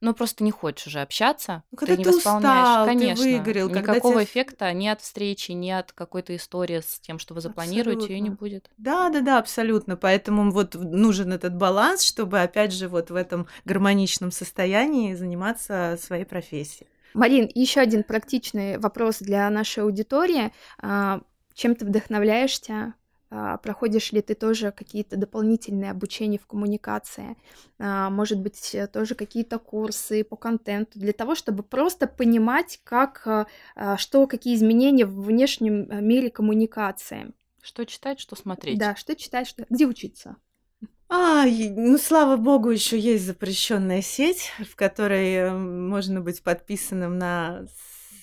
[0.00, 3.24] ну просто не хочешь уже общаться, Ну, когда ты не ты восполняешь, устал, ты конечно,
[3.24, 7.34] выгорел, когда никакого тебя- эффекта ни от встречи, ни от какой-то истории с тем, что
[7.34, 8.36] вы запланируете, ее не Абсолютно.
[8.36, 8.70] будет.
[8.76, 9.96] Да, да, да, абсолютно.
[9.96, 16.24] Поэтому вот нужен этот баланс, чтобы, опять же, вот в этом гармоничном состоянии заниматься своей
[16.24, 16.88] профессией.
[17.14, 20.52] Марин, еще один практичный вопрос для нашей аудитории.
[20.80, 21.20] А,
[21.54, 22.94] Чем ты вдохновляешься?
[23.30, 27.36] А, Проходишь ли ты тоже какие-то дополнительные обучения в коммуникации?
[27.78, 33.26] А, Может быть, э, тоже какие-то курсы по контенту для того, чтобы просто понимать, как,
[33.26, 37.32] а, а, что, какие изменения в внешнем э, мире коммуникации.
[37.60, 38.78] Что читать, что смотреть.
[38.78, 39.66] Да, что читать, что...
[39.68, 40.36] где учиться?
[41.10, 47.66] А, ну, слава богу, еще есть запрещенная сеть, в которой э, можно быть подписанным на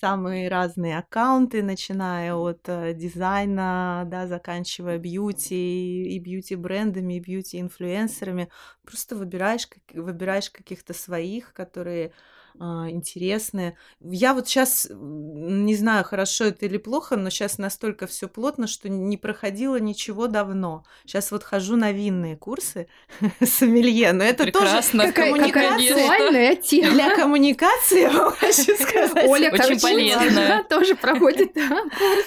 [0.00, 8.50] самые разные аккаунты, начиная от э, дизайна, да, заканчивая бьюти и бьюти-брендами, и бьюти-инфлюенсерами.
[8.84, 12.12] Просто выбираешь, выбираешь каких-то своих, которые
[12.58, 13.76] интересные.
[14.00, 18.88] Я вот сейчас не знаю, хорошо это или плохо, но сейчас настолько все плотно, что
[18.88, 20.84] не проходила ничего давно.
[21.04, 22.88] Сейчас вот хожу на винные курсы
[23.44, 25.02] сомелье, но это Прекрасно.
[25.02, 26.56] тоже Какая, коммуникация.
[26.56, 26.90] тема.
[26.92, 29.26] Для коммуникации, я вам хочу сказать.
[29.28, 31.52] Оля, Очень да, тоже проходит.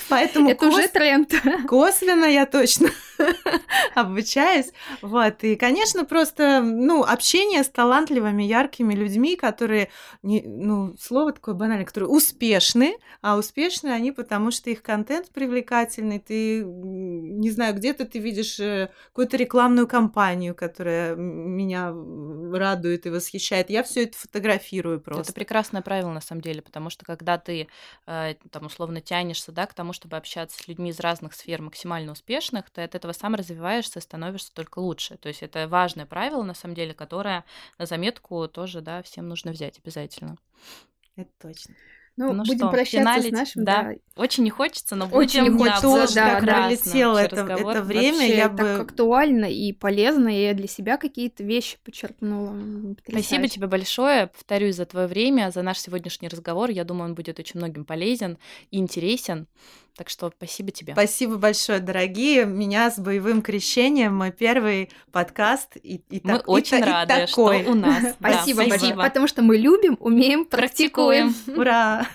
[0.10, 1.34] Поэтому Это уже тренд.
[1.68, 2.90] косвенно я точно
[3.96, 4.68] обучаюсь.
[5.02, 5.44] Вот.
[5.44, 9.90] И, конечно, просто, ну, общение с талантливыми, яркими людьми, которые
[10.22, 16.20] не, ну, слово такое банальное, которые успешны, а успешны они потому, что их контент привлекательный,
[16.20, 21.94] ты, не знаю, где-то ты видишь э, какую-то рекламную кампанию, которая меня
[22.52, 23.70] радует и восхищает.
[23.70, 25.24] Я все это фотографирую просто.
[25.24, 27.70] Это прекрасное правило, на самом деле, потому что когда ты,
[28.06, 32.12] э, там, условно, тянешься, да, к тому, чтобы общаться с людьми из разных сфер максимально
[32.12, 35.16] успешных, ты от этого сам развиваешься, становишься только лучше.
[35.16, 37.46] То есть это важное правило, на самом деле, которое
[37.78, 40.09] на заметку тоже, да, всем нужно взять обязательно.
[41.16, 41.76] Это точно.
[42.20, 43.34] Ну, ну будем что, прощаться финалить?
[43.34, 43.84] с нашим, да.
[43.84, 43.94] да.
[44.22, 48.36] Очень не хочется, но Очень будем, хочется, тоже, да, да, пролетело это, это время, Вообще,
[48.36, 48.74] я так бы...
[48.82, 52.50] актуально и полезно, и я для себя какие-то вещи подчеркнула.
[52.50, 53.26] Потрясающе.
[53.26, 56.70] Спасибо тебе большое, повторюсь, за твое время, за наш сегодняшний разговор.
[56.72, 58.38] Я думаю, он будет очень многим полезен
[58.70, 59.48] и интересен.
[60.00, 60.94] Так что спасибо тебе.
[60.94, 62.46] Спасибо большое, дорогие.
[62.46, 65.76] Меня с боевым крещением, мой первый подкаст.
[65.76, 67.64] И, и мы так, очень и, рады, и такой.
[67.64, 68.14] что у нас.
[68.18, 71.36] Спасибо большое, потому что мы любим, умеем, практикуем.
[71.54, 72.08] Ура!